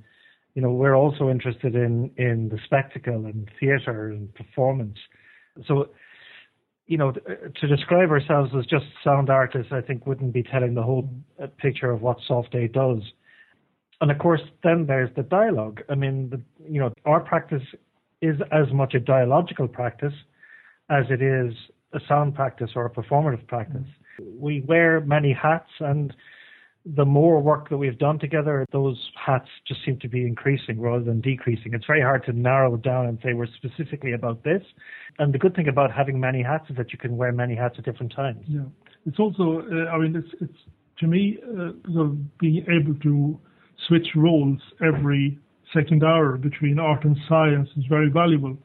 you 0.55 0.61
know, 0.61 0.71
we're 0.71 0.95
also 0.95 1.29
interested 1.29 1.75
in 1.75 2.11
in 2.17 2.49
the 2.49 2.57
spectacle 2.65 3.25
and 3.25 3.49
theatre 3.59 4.09
and 4.09 4.33
performance. 4.33 4.97
So, 5.67 5.89
you 6.87 6.97
know, 6.97 7.11
to 7.11 7.67
describe 7.67 8.09
ourselves 8.09 8.51
as 8.57 8.65
just 8.65 8.85
sound 9.03 9.29
artists, 9.29 9.71
I 9.71 9.81
think 9.81 10.05
wouldn't 10.05 10.33
be 10.33 10.43
telling 10.43 10.73
the 10.73 10.83
whole 10.83 11.09
picture 11.57 11.91
of 11.91 12.01
what 12.01 12.17
Softday 12.29 12.71
does. 12.71 13.03
And 14.01 14.09
of 14.11 14.17
course, 14.17 14.41
then 14.63 14.87
there's 14.87 15.09
the 15.15 15.23
dialogue. 15.23 15.81
I 15.89 15.95
mean, 15.95 16.31
the, 16.31 16.41
you 16.67 16.79
know, 16.81 16.91
our 17.05 17.19
practice 17.19 17.63
is 18.21 18.35
as 18.51 18.71
much 18.73 18.93
a 18.93 18.99
dialogical 18.99 19.67
practice 19.67 20.13
as 20.89 21.05
it 21.09 21.21
is 21.21 21.53
a 21.93 21.99
sound 22.07 22.35
practice 22.35 22.71
or 22.75 22.85
a 22.85 22.89
performative 22.89 23.45
practice. 23.47 23.87
We 24.37 24.61
wear 24.61 25.01
many 25.01 25.33
hats, 25.33 25.69
and 25.79 26.13
the 26.85 27.05
more 27.05 27.41
work 27.41 27.69
that 27.69 27.77
we've 27.77 27.97
done 27.97 28.19
together, 28.19 28.65
those 28.71 28.97
hats 29.15 29.47
just 29.67 29.83
seem 29.85 29.99
to 29.99 30.09
be 30.09 30.21
increasing 30.21 30.79
rather 30.79 31.03
than 31.03 31.21
decreasing. 31.21 31.73
It's 31.73 31.85
very 31.85 32.01
hard 32.01 32.25
to 32.25 32.33
narrow 32.33 32.75
it 32.75 32.81
down 32.81 33.05
and 33.05 33.19
say 33.23 33.33
we're 33.33 33.47
specifically 33.47 34.13
about 34.13 34.43
this. 34.43 34.63
And 35.19 35.33
the 35.33 35.37
good 35.37 35.55
thing 35.55 35.67
about 35.67 35.91
having 35.91 36.19
many 36.19 36.41
hats 36.41 36.69
is 36.69 36.77
that 36.77 36.91
you 36.91 36.97
can 36.97 37.17
wear 37.17 37.31
many 37.31 37.55
hats 37.55 37.75
at 37.77 37.85
different 37.85 38.13
times. 38.15 38.43
Yeah, 38.47 38.61
it's 39.05 39.19
also, 39.19 39.63
uh, 39.71 39.91
I 39.91 39.97
mean, 39.99 40.15
it's, 40.15 40.33
it's 40.41 40.59
to 40.99 41.07
me, 41.07 41.39
uh, 41.43 41.71
sort 41.93 42.07
of 42.07 42.37
being 42.37 42.65
able 42.69 42.95
to 43.01 43.39
switch 43.87 44.07
roles 44.15 44.59
every 44.85 45.37
second 45.73 46.03
hour 46.03 46.37
between 46.37 46.79
art 46.79 47.03
and 47.05 47.17
science 47.27 47.69
is 47.77 47.85
very 47.89 48.09
valuable 48.09 48.57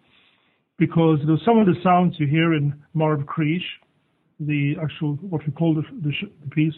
because 0.78 1.18
you 1.20 1.26
know, 1.26 1.38
some 1.44 1.58
of 1.58 1.66
the 1.66 1.74
sounds 1.82 2.16
you 2.18 2.26
hear 2.26 2.54
in 2.54 2.74
Marbh 2.94 3.24
Chrios, 3.24 3.62
the 4.40 4.74
actual 4.82 5.14
what 5.16 5.44
we 5.46 5.52
call 5.52 5.74
the, 5.74 5.82
the, 6.02 6.12
the, 6.44 6.50
piece, 6.50 6.74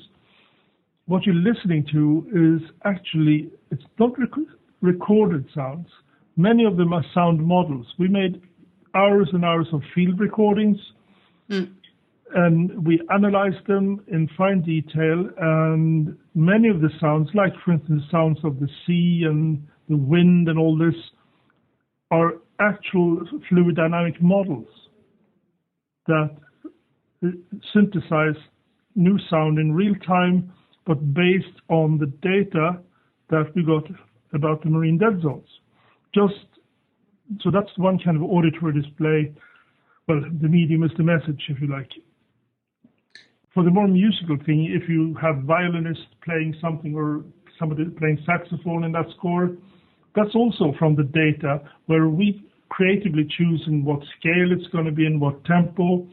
what 1.07 1.25
you're 1.27 1.35
listening 1.35 1.85
to 1.93 2.61
is 2.63 2.71
actually 2.85 3.51
it's 3.71 3.83
not 3.99 4.17
rec- 4.19 4.47
recorded 4.81 5.47
sounds. 5.55 5.89
Many 6.37 6.65
of 6.65 6.77
them 6.77 6.93
are 6.93 7.05
sound 7.13 7.45
models. 7.45 7.87
We 7.99 8.09
made 8.09 8.41
hours 8.95 9.29
and 9.33 9.45
hours 9.45 9.67
of 9.73 9.83
field 9.95 10.21
recordings. 10.21 10.79
Mm 11.51 11.75
and 12.35 12.87
we 12.87 13.01
analyzed 13.13 13.67
them 13.67 14.03
in 14.09 14.29
fine 14.37 14.63
detail. 14.63 15.29
And 15.39 16.17
many 16.35 16.69
of 16.69 16.81
the 16.81 16.91
sounds, 17.01 17.29
like 17.35 17.53
for 17.65 17.73
instance, 17.73 18.03
sounds 18.11 18.39
of 18.45 18.61
the 18.61 18.69
sea 18.87 19.25
and 19.27 19.67
the 19.89 19.97
wind 19.97 20.49
and 20.49 20.59
all 20.59 20.77
this, 20.77 20.95
are 22.11 22.35
actual 22.61 23.21
fluid 23.49 23.77
dynamic 23.77 24.21
models 24.21 24.69
that 26.07 26.37
synthesize 27.73 28.37
new 28.95 29.19
sound 29.31 29.59
in 29.59 29.73
real 29.73 29.95
time, 30.07 30.53
but 30.87 31.15
based 31.15 31.61
on 31.69 31.99
the 31.99 32.07
data 32.23 32.79
that 33.31 33.53
we 33.55 33.63
got 33.63 33.85
about 34.33 34.63
the 34.63 34.71
marine 34.71 34.99
dead 34.99 35.21
zones. 35.23 35.49
Just 36.15 36.47
so 37.41 37.51
that's 37.51 37.71
one 37.77 37.99
kind 37.99 38.17
of 38.17 38.23
auditory 38.23 38.81
display. 38.81 39.35
Well, 40.07 40.23
the 40.41 40.49
medium 40.49 40.83
is 40.83 40.91
the 40.97 41.03
message, 41.03 41.43
if 41.49 41.61
you 41.61 41.69
like 41.69 41.91
for 43.59 43.65
the 43.65 43.71
more 43.71 43.89
musical 43.89 44.37
thing, 44.47 44.71
if 44.71 44.89
you 44.89 45.17
have 45.21 45.43
violinists 45.43 46.07
playing 46.25 46.55
something 46.61 46.95
or 46.95 47.25
somebody 47.59 47.87
playing 47.87 48.23
saxophone 48.25 48.85
in 48.85 48.93
that 48.93 49.07
score, 49.17 49.51
that's 50.19 50.35
also 50.35 50.75
from 50.79 50.97
the 50.97 51.05
data 51.05 51.61
where 51.87 52.09
we 52.09 52.43
creatively 52.69 53.27
choose 53.37 53.63
in 53.67 53.85
what 53.85 54.01
scale 54.19 54.53
it's 54.53 54.67
going 54.69 54.85
to 54.85 54.93
be 54.93 55.07
in 55.07 55.21
what 55.21 55.45
tempo. 55.45 56.07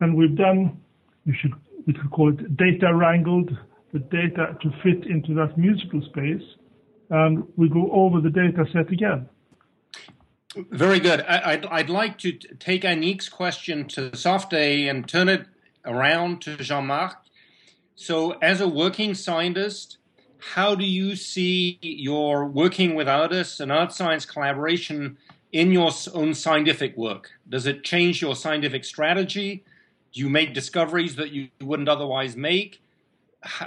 And 0.00 0.16
we've 0.16 0.36
done, 0.36 0.80
we 1.26 1.36
should, 1.40 1.52
we 1.86 1.92
could 1.92 2.10
call 2.10 2.30
it 2.30 2.56
data 2.56 2.94
wrangled, 2.94 3.50
the 3.92 3.98
data 3.98 4.56
to 4.62 4.70
fit 4.82 5.06
into 5.06 5.34
that 5.34 5.58
musical 5.58 6.02
space. 6.02 6.42
And 7.10 7.44
we 7.56 7.68
go 7.68 7.90
over 7.92 8.20
the 8.20 8.30
data 8.30 8.64
set 8.72 8.90
again. 8.90 9.28
Very 10.70 11.00
good. 11.00 11.20
I, 11.22 11.56
would 11.56 11.66
I'd 11.66 11.90
like 11.90 12.18
to 12.18 12.32
take 12.32 12.82
Annick's 12.82 13.28
question 13.28 13.86
to 13.88 14.10
Softday 14.10 14.88
and 14.88 15.06
turn 15.06 15.28
it 15.28 15.46
around 15.84 16.40
to 16.42 16.56
Jean 16.56 16.86
Marc. 16.86 17.16
So, 17.94 18.32
as 18.42 18.60
a 18.60 18.68
working 18.68 19.14
scientist, 19.14 19.98
how 20.54 20.76
do 20.76 20.84
you 20.84 21.16
see 21.16 21.78
your 21.82 22.46
working 22.46 22.94
with 22.94 23.08
artists 23.08 23.58
and 23.58 23.72
art 23.72 23.92
science 23.92 24.24
collaboration 24.24 25.18
in 25.50 25.72
your 25.72 25.90
own 26.14 26.34
scientific 26.34 26.96
work? 26.96 27.32
Does 27.48 27.66
it 27.66 27.82
change 27.82 28.22
your 28.22 28.36
scientific 28.36 28.84
strategy? 28.84 29.64
Do 30.12 30.20
you 30.20 30.30
make 30.30 30.54
discoveries 30.54 31.16
that 31.16 31.32
you 31.32 31.48
wouldn't 31.60 31.88
otherwise 31.88 32.36
make? 32.36 32.80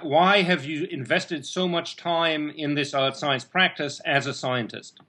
Why 0.04 0.42
have 0.42 0.64
you 0.64 0.86
invested 0.86 1.46
so 1.46 1.68
much 1.68 1.98
time 1.98 2.50
in 2.50 2.76
this 2.76 2.94
art 2.94 3.18
science 3.18 3.44
practice 3.44 4.00
as 4.06 4.26
a 4.26 4.34
scientist? 4.34 5.00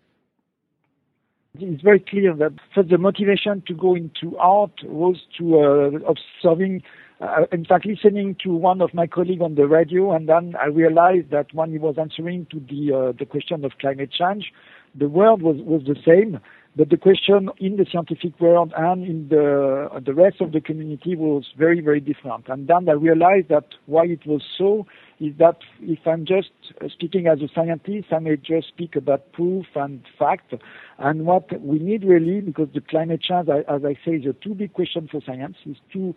It's 1.59 1.83
very 1.83 2.01
clear 2.01 2.35
that 2.35 2.53
the 2.77 2.99
motivation 2.99 3.63
to 3.69 3.75
go 3.75 3.95
into 3.95 4.37
art 4.39 4.73
was 4.85 5.17
to 5.39 5.61
uh, 5.61 6.13
observing 6.13 6.83
uh, 7.21 7.45
in 7.53 7.65
fact, 7.67 7.85
listening 7.85 8.35
to 8.43 8.51
one 8.55 8.81
of 8.81 8.95
my 8.95 9.07
colleagues 9.07 9.43
on 9.43 9.55
the 9.55 9.67
radio, 9.67 10.13
and 10.13 10.29
then 10.29 10.55
I 10.59 10.67
realized 10.67 11.31
that 11.31 11.53
when 11.53 11.71
he 11.71 11.79
was 11.79 11.97
answering 11.99 12.47
to 12.51 12.61
the 12.61 12.97
uh, 12.97 13.13
the 13.19 13.27
question 13.27 13.65
of 13.65 13.73
climate 13.79 14.11
change, 14.11 14.53
the 14.95 15.09
world 15.09 15.43
was 15.43 15.57
was 15.59 15.83
the 15.85 15.97
same, 16.03 16.41
but 16.77 16.89
the 16.89 16.97
question 16.97 17.51
in 17.59 17.77
the 17.77 17.85
scientific 17.93 18.41
world 18.41 18.73
and 18.75 19.05
in 19.05 19.29
the 19.29 20.01
the 20.03 20.15
rest 20.15 20.41
of 20.41 20.53
the 20.53 20.63
community 20.63 21.15
was 21.15 21.45
very 21.59 21.83
very 21.83 22.01
different. 22.01 22.49
And 22.49 22.69
then 22.69 22.89
I 22.89 22.93
realized 22.93 23.49
that 23.51 23.67
why 23.85 24.07
it 24.07 24.25
was 24.25 24.43
so 24.57 24.87
is 25.21 25.35
that 25.39 25.59
if 25.83 25.99
I'm 26.07 26.25
just 26.25 26.49
speaking 26.89 27.27
as 27.27 27.43
a 27.43 27.49
scientist, 27.55 28.07
I 28.13 28.21
may 28.21 28.37
just 28.37 28.69
speak 28.69 28.97
about 28.97 29.31
proof 29.33 29.67
and 29.75 30.01
fact. 30.19 30.55
And 30.99 31.27
what 31.27 31.61
we 31.61 31.79
need 31.79 32.03
really, 32.03 32.41
because 32.41 32.69
the 32.73 32.81
climate 32.81 33.21
change, 33.21 33.51
as 33.51 33.85
I 33.85 33.95
say, 34.07 34.13
is 34.13 34.25
a 34.25 34.33
too 34.33 34.55
big 34.55 34.73
question 34.73 35.07
for 35.13 35.21
science, 35.21 35.57
is 35.67 35.77
too 35.93 36.15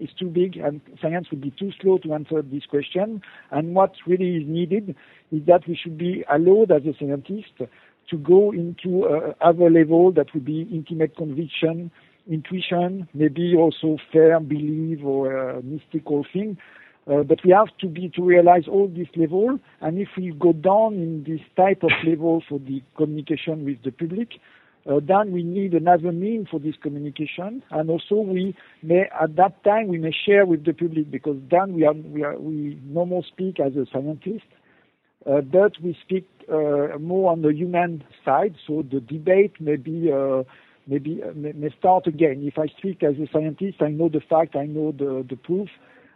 is 0.00 0.10
too 0.18 0.28
big 0.28 0.56
and 0.56 0.80
science 1.00 1.28
would 1.30 1.40
be 1.40 1.52
too 1.58 1.72
slow 1.80 1.98
to 1.98 2.14
answer 2.14 2.42
this 2.42 2.64
question. 2.66 3.22
And 3.50 3.74
what 3.74 3.92
really 4.06 4.36
is 4.36 4.44
needed 4.46 4.94
is 5.30 5.44
that 5.46 5.66
we 5.66 5.76
should 5.76 5.98
be 5.98 6.24
allowed 6.30 6.70
as 6.70 6.82
a 6.86 6.96
scientist 6.98 7.52
to 8.10 8.16
go 8.16 8.52
into 8.52 9.04
uh, 9.04 9.34
other 9.40 9.70
level 9.70 10.12
that 10.12 10.32
would 10.34 10.44
be 10.44 10.62
intimate 10.72 11.16
conviction, 11.16 11.90
intuition, 12.30 13.08
maybe 13.14 13.54
also 13.56 13.98
fair 14.12 14.40
belief 14.40 15.00
or 15.04 15.36
uh, 15.36 15.60
mystical 15.62 16.24
thing. 16.32 16.56
Uh, 17.10 17.22
but 17.22 17.38
we 17.44 17.50
have 17.50 17.68
to 17.80 17.86
be 17.86 18.10
to 18.10 18.22
realize 18.22 18.64
all 18.68 18.86
this 18.86 19.08
level, 19.16 19.58
and 19.80 19.98
if 19.98 20.08
we 20.16 20.30
go 20.38 20.52
down 20.52 20.92
in 20.94 21.24
this 21.26 21.40
type 21.56 21.82
of 21.82 21.90
level 22.06 22.42
for 22.46 22.58
the 22.58 22.82
communication 22.98 23.64
with 23.64 23.82
the 23.82 23.90
public, 23.90 24.32
then 25.06 25.32
we 25.32 25.42
need 25.42 25.74
another 25.74 26.12
mean 26.12 26.46
for 26.50 26.58
this 26.58 26.74
communication. 26.82 27.62
And 27.70 27.90
also 27.90 28.14
we 28.14 28.56
may, 28.82 29.04
at 29.20 29.36
that 29.36 29.62
time, 29.62 29.88
we 29.88 29.98
may 29.98 30.12
share 30.26 30.46
with 30.46 30.64
the 30.64 30.72
public 30.72 31.10
because 31.10 31.36
then 31.50 31.74
we 31.74 31.84
are, 31.84 31.92
we 31.92 32.24
are, 32.24 32.38
we 32.38 32.80
no 32.84 33.04
more 33.04 33.22
speak 33.22 33.60
as 33.60 33.76
a 33.76 33.84
scientist, 33.92 34.46
uh, 35.26 35.42
but 35.42 35.72
we 35.82 35.96
speak 36.02 36.26
uh, 36.50 36.98
more 36.98 37.30
on 37.30 37.42
the 37.42 37.52
human 37.52 38.02
side. 38.24 38.54
So 38.66 38.82
the 38.82 39.00
debate 39.00 39.60
may 39.60 39.76
be, 39.76 40.10
uh, 40.10 40.44
maybe 40.86 41.20
uh, 41.22 41.32
may, 41.34 41.52
may 41.52 41.74
start 41.78 42.06
again. 42.06 42.40
If 42.42 42.58
I 42.58 42.68
speak 42.78 43.02
as 43.02 43.16
a 43.16 43.28
scientist, 43.30 43.82
I 43.82 43.88
know 43.88 44.08
the 44.08 44.22
fact, 44.26 44.56
I 44.56 44.64
know 44.64 44.92
the, 44.92 45.26
the 45.28 45.36
proof, 45.36 45.68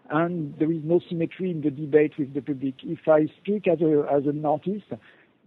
and 0.08 0.54
there 0.58 0.72
is 0.72 0.80
no 0.82 1.00
symmetry 1.08 1.50
in 1.50 1.60
the 1.60 1.70
debate 1.70 2.12
with 2.18 2.32
the 2.32 2.40
public. 2.40 2.76
If 2.82 3.06
I 3.06 3.26
speak 3.40 3.68
as 3.68 3.82
a, 3.82 4.06
as 4.10 4.24
an 4.24 4.44
artist, 4.46 4.86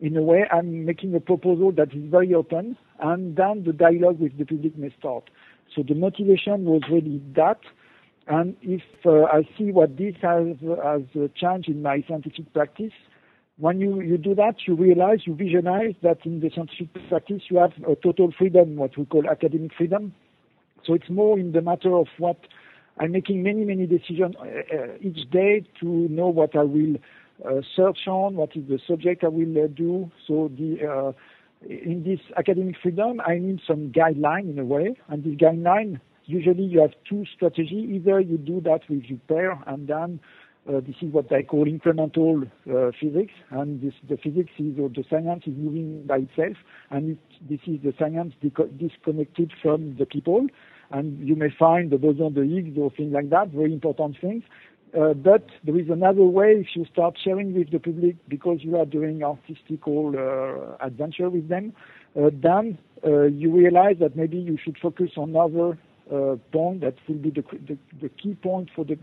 in 0.01 0.17
a 0.17 0.21
way, 0.21 0.45
I'm 0.51 0.85
making 0.85 1.15
a 1.15 1.19
proposal 1.19 1.71
that 1.73 1.93
is 1.93 2.09
very 2.11 2.33
open, 2.33 2.77
and 2.99 3.35
then 3.35 3.63
the 3.65 3.73
dialogue 3.73 4.19
with 4.19 4.37
the 4.37 4.45
public 4.45 4.77
may 4.77 4.93
start. 4.99 5.29
So 5.73 5.83
the 5.83 5.95
motivation 5.95 6.65
was 6.65 6.81
really 6.91 7.21
that. 7.35 7.59
And 8.27 8.55
if 8.61 8.81
uh, 9.05 9.23
I 9.23 9.47
see 9.57 9.71
what 9.71 9.97
this 9.97 10.15
has 10.21 10.57
as 10.83 11.01
a 11.15 11.29
change 11.35 11.67
in 11.67 11.81
my 11.81 12.03
scientific 12.07 12.51
practice, 12.53 12.93
when 13.57 13.79
you, 13.79 14.01
you 14.01 14.17
do 14.17 14.35
that, 14.35 14.55
you 14.67 14.75
realize, 14.75 15.19
you 15.25 15.35
visualize 15.35 15.93
that 16.03 16.25
in 16.25 16.41
the 16.41 16.51
scientific 16.53 16.89
practice 17.07 17.43
you 17.49 17.57
have 17.57 17.71
a 17.89 17.95
total 17.95 18.33
freedom, 18.37 18.75
what 18.75 18.97
we 18.97 19.05
call 19.05 19.29
academic 19.29 19.71
freedom. 19.77 20.13
So 20.85 20.93
it's 20.93 21.09
more 21.09 21.39
in 21.39 21.53
the 21.53 21.61
matter 21.61 21.95
of 21.95 22.07
what 22.17 22.37
I'm 22.99 23.11
making 23.11 23.43
many, 23.43 23.63
many 23.63 23.85
decisions 23.85 24.35
uh, 24.39 24.43
uh 24.43 24.87
each 25.01 25.29
day 25.31 25.65
to 25.79 25.85
know 25.85 26.27
what 26.27 26.55
I 26.55 26.63
will 26.63 26.95
uh, 26.95 26.99
search 27.75 28.07
on, 28.07 28.35
what 28.35 28.55
is 28.55 28.67
the 28.67 28.79
subject 28.87 29.23
I 29.23 29.27
will 29.27 29.65
uh, 29.65 29.67
do. 29.67 30.11
So 30.27 30.51
the 30.57 30.87
uh, 30.87 31.11
in 31.67 32.03
this 32.03 32.19
academic 32.37 32.75
freedom, 32.81 33.21
I 33.25 33.37
need 33.37 33.59
some 33.67 33.91
guideline 33.91 34.49
in 34.51 34.59
a 34.59 34.65
way, 34.65 34.95
and 35.09 35.23
this 35.23 35.35
guideline 35.35 35.99
usually 36.25 36.63
you 36.63 36.81
have 36.81 36.93
two 37.09 37.23
strategies. 37.35 37.89
Either 37.95 38.19
you 38.19 38.37
do 38.37 38.61
that 38.61 38.81
with 38.89 39.03
your 39.03 39.19
pair, 39.27 39.51
and 39.67 39.87
then 39.87 40.19
Uh, 40.67 40.81
this 40.81 40.97
is 41.05 41.13
what 41.13 41.31
I 41.31 41.43
call 41.43 41.65
incremental 41.77 42.33
uh, 42.41 42.89
physics, 42.99 43.35
and 43.51 43.67
this, 43.83 43.93
the 44.09 44.17
physics 44.17 44.53
is 44.57 44.79
or 44.81 44.89
the 44.89 45.05
science 45.11 45.43
is 45.45 45.53
moving 45.55 45.89
by 46.07 46.17
itself, 46.25 46.57
and 46.89 47.01
it, 47.13 47.21
this 47.51 47.61
is 47.67 47.77
the 47.85 47.93
science 47.99 48.33
disconnected 48.83 49.49
from 49.61 49.95
the 49.99 50.07
people. 50.15 50.41
And 50.89 51.05
you 51.29 51.35
may 51.35 51.51
find 51.65 51.91
the 51.91 51.99
boson 52.03 52.33
de 52.33 52.43
Higgs 52.53 52.75
or 52.81 52.89
things 52.97 53.13
like 53.13 53.29
that, 53.29 53.47
very 53.49 53.73
important 53.73 54.17
things. 54.19 54.43
Uh, 54.95 55.13
but 55.13 55.45
there 55.65 55.77
is 55.77 55.89
another 55.89 56.23
way 56.23 56.53
if 56.53 56.67
you 56.73 56.85
start 56.85 57.17
sharing 57.21 57.53
with 57.53 57.69
the 57.71 57.79
public 57.79 58.15
because 58.29 58.59
you 58.61 58.77
are 58.77 58.85
doing 58.85 59.23
artistical 59.23 60.13
uh, 60.17 60.85
adventure 60.85 61.29
with 61.29 61.49
them, 61.49 61.73
uh, 62.17 62.29
then 62.33 62.77
you 63.03 63.55
realize 63.55 63.97
that 63.99 64.15
maybe 64.15 64.37
you 64.37 64.57
should 64.63 64.77
focus 64.81 65.11
on 65.15 65.35
other 65.35 65.77
point 66.51 66.81
that 66.81 66.95
will 67.07 67.15
be 67.15 67.29
the, 67.29 68.09
key 68.09 68.33
point 68.35 68.69
for 68.75 68.83
the 68.83 68.97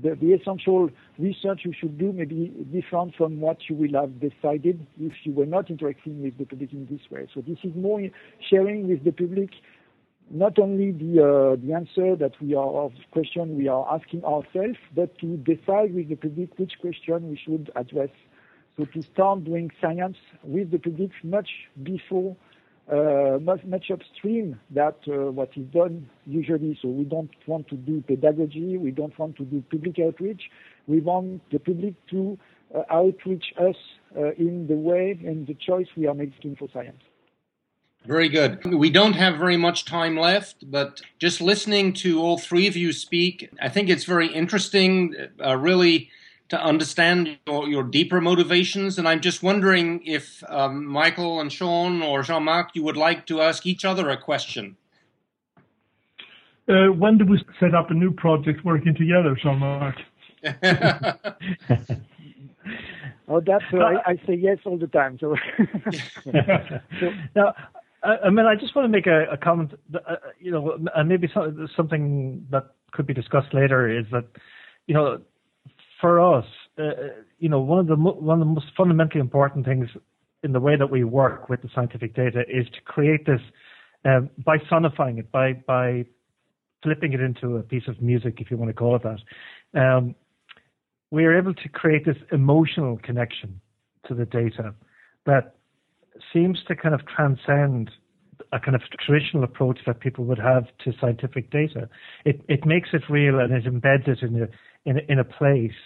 the, 0.00 0.32
essential 0.32 0.90
research 1.18 1.62
you 1.64 1.72
should 1.78 1.98
do 1.98 2.12
may 2.12 2.24
be 2.24 2.48
different 2.72 3.14
from 3.16 3.40
what 3.40 3.58
you 3.68 3.74
will 3.74 4.00
have 4.00 4.20
decided 4.20 4.84
if 5.00 5.12
you 5.24 5.32
were 5.32 5.46
not 5.46 5.70
interacting 5.70 6.22
with 6.22 6.38
the 6.38 6.44
public 6.44 6.72
in 6.72 6.86
this 6.86 7.00
way. 7.10 7.26
So 7.34 7.40
this 7.40 7.58
is 7.64 7.74
more 7.74 8.00
sharing 8.48 8.88
with 8.88 9.04
the 9.04 9.12
public 9.12 9.50
not 10.30 10.58
only 10.58 10.92
the 10.92 11.22
uh, 11.22 11.56
the 11.64 11.72
answer 11.72 12.16
that 12.16 12.32
we 12.40 12.54
are 12.54 12.68
of 12.68 12.92
question 13.10 13.56
we 13.56 13.68
are 13.68 13.86
asking 13.94 14.24
ourselves, 14.24 14.78
but 14.94 15.18
to 15.18 15.36
decide 15.38 15.94
with 15.94 16.08
the 16.08 16.16
public 16.16 16.58
which 16.58 16.72
question 16.80 17.30
we 17.30 17.36
should 17.36 17.70
address. 17.76 18.10
So 18.76 18.84
to 18.84 19.02
start 19.12 19.44
doing 19.44 19.70
science 19.80 20.16
with 20.44 20.70
the 20.70 20.78
public 20.78 21.10
much 21.24 21.48
before 21.82 22.36
uh, 22.90 23.38
much, 23.42 23.62
much 23.64 23.90
upstream 23.90 24.58
that 24.70 24.96
uh, 25.08 25.30
what 25.30 25.50
is 25.56 25.66
done 25.66 26.08
usually. 26.26 26.78
So 26.80 26.88
we 26.88 27.04
don't 27.04 27.30
want 27.46 27.68
to 27.68 27.76
do 27.76 28.02
pedagogy, 28.06 28.78
we 28.78 28.92
don't 28.92 29.18
want 29.18 29.36
to 29.36 29.44
do 29.44 29.62
public 29.70 29.98
outreach. 29.98 30.42
We 30.86 31.00
want 31.00 31.42
the 31.50 31.58
public 31.58 31.94
to 32.10 32.38
uh, 32.74 32.84
outreach 32.90 33.52
us 33.60 33.76
uh, 34.16 34.32
in 34.32 34.68
the 34.68 34.74
way 34.74 35.18
and 35.22 35.46
the 35.46 35.54
choice 35.54 35.88
we 35.96 36.06
are 36.06 36.14
making 36.14 36.56
for 36.56 36.68
science. 36.72 37.02
Very 38.08 38.30
good. 38.30 38.64
We 38.64 38.88
don't 38.88 39.12
have 39.16 39.36
very 39.36 39.58
much 39.58 39.84
time 39.84 40.16
left, 40.16 40.70
but 40.70 41.02
just 41.18 41.42
listening 41.42 41.92
to 42.04 42.22
all 42.22 42.38
three 42.38 42.66
of 42.66 42.74
you 42.74 42.90
speak, 42.94 43.50
I 43.60 43.68
think 43.68 43.90
it's 43.90 44.04
very 44.04 44.28
interesting, 44.28 45.14
uh, 45.44 45.58
really 45.58 46.08
to 46.48 46.58
understand 46.58 47.36
your, 47.46 47.68
your, 47.68 47.82
deeper 47.82 48.18
motivations. 48.22 48.98
And 48.98 49.06
I'm 49.06 49.20
just 49.20 49.42
wondering 49.42 50.02
if 50.06 50.42
um, 50.48 50.86
Mikael 50.86 51.38
and 51.38 51.52
Sean 51.52 52.00
or 52.00 52.22
Jean 52.22 52.44
Marc, 52.44 52.70
you 52.72 52.82
would 52.82 52.96
like 52.96 53.26
to 53.26 53.42
ask 53.42 53.66
each 53.66 53.84
other 53.84 54.08
a 54.08 54.16
question. 54.16 54.78
Uh, 56.66 56.86
when 56.86 57.18
do 57.18 57.26
we 57.26 57.44
set 57.60 57.74
up 57.74 57.90
a 57.90 57.94
new 57.94 58.10
project 58.10 58.64
working 58.64 58.94
together, 58.94 59.36
Jean 59.42 59.58
Marc? 59.58 59.96
oh, 63.28 63.40
that's 63.40 63.64
uh, 63.70 63.78
I, 63.78 64.12
I, 64.12 64.16
say 64.26 64.32
yes 64.34 64.60
all 64.64 64.78
the 64.78 64.86
time. 64.86 65.18
So, 65.18 65.36
so 66.24 67.12
now, 67.36 67.54
I 68.02 68.30
mean, 68.30 68.46
I 68.46 68.54
just 68.54 68.76
want 68.76 68.84
to 68.84 68.88
make 68.88 69.06
a, 69.06 69.24
a 69.32 69.36
comment. 69.36 69.72
That, 69.90 70.02
uh, 70.08 70.16
you 70.38 70.50
know, 70.50 70.78
and 70.94 71.08
maybe 71.08 71.28
something 71.76 72.46
that 72.50 72.66
could 72.92 73.06
be 73.06 73.14
discussed 73.14 73.52
later 73.52 73.88
is 73.88 74.06
that, 74.12 74.24
you 74.86 74.94
know, 74.94 75.20
for 76.00 76.20
us, 76.20 76.44
uh, 76.78 76.90
you 77.38 77.48
know, 77.48 77.60
one 77.60 77.80
of 77.80 77.86
the 77.86 77.96
one 77.96 78.40
of 78.40 78.46
the 78.46 78.52
most 78.52 78.66
fundamentally 78.76 79.20
important 79.20 79.66
things 79.66 79.88
in 80.42 80.52
the 80.52 80.60
way 80.60 80.76
that 80.76 80.90
we 80.90 81.02
work 81.02 81.48
with 81.48 81.62
the 81.62 81.68
scientific 81.74 82.14
data 82.14 82.42
is 82.48 82.66
to 82.66 82.80
create 82.84 83.26
this 83.26 83.40
um, 84.04 84.30
by 84.44 84.58
sonifying 84.70 85.18
it, 85.18 85.30
by 85.32 85.52
by 85.52 86.04
flipping 86.82 87.12
it 87.12 87.20
into 87.20 87.56
a 87.56 87.62
piece 87.62 87.88
of 87.88 88.00
music, 88.00 88.40
if 88.40 88.50
you 88.50 88.56
want 88.56 88.68
to 88.68 88.74
call 88.74 88.94
it 88.94 89.02
that. 89.02 89.80
Um, 89.80 90.14
we 91.10 91.24
are 91.24 91.36
able 91.36 91.54
to 91.54 91.68
create 91.68 92.04
this 92.04 92.16
emotional 92.30 92.98
connection 93.02 93.60
to 94.06 94.14
the 94.14 94.26
data 94.26 94.74
that 95.26 95.57
seems 96.32 96.58
to 96.68 96.76
kind 96.76 96.94
of 96.94 97.00
transcend 97.06 97.90
a 98.52 98.60
kind 98.60 98.74
of 98.74 98.82
traditional 99.04 99.44
approach 99.44 99.78
that 99.86 100.00
people 100.00 100.24
would 100.24 100.38
have 100.38 100.64
to 100.84 100.92
scientific 101.00 101.50
data. 101.50 101.88
It 102.24 102.40
it 102.48 102.64
makes 102.64 102.90
it 102.92 103.02
real 103.08 103.38
and 103.40 103.52
it 103.52 103.64
embeds 103.64 104.08
it 104.08 104.22
in 104.22 104.42
a 104.42 104.48
in 104.88 104.98
a, 104.98 105.12
in 105.12 105.18
a 105.18 105.24
place, 105.24 105.78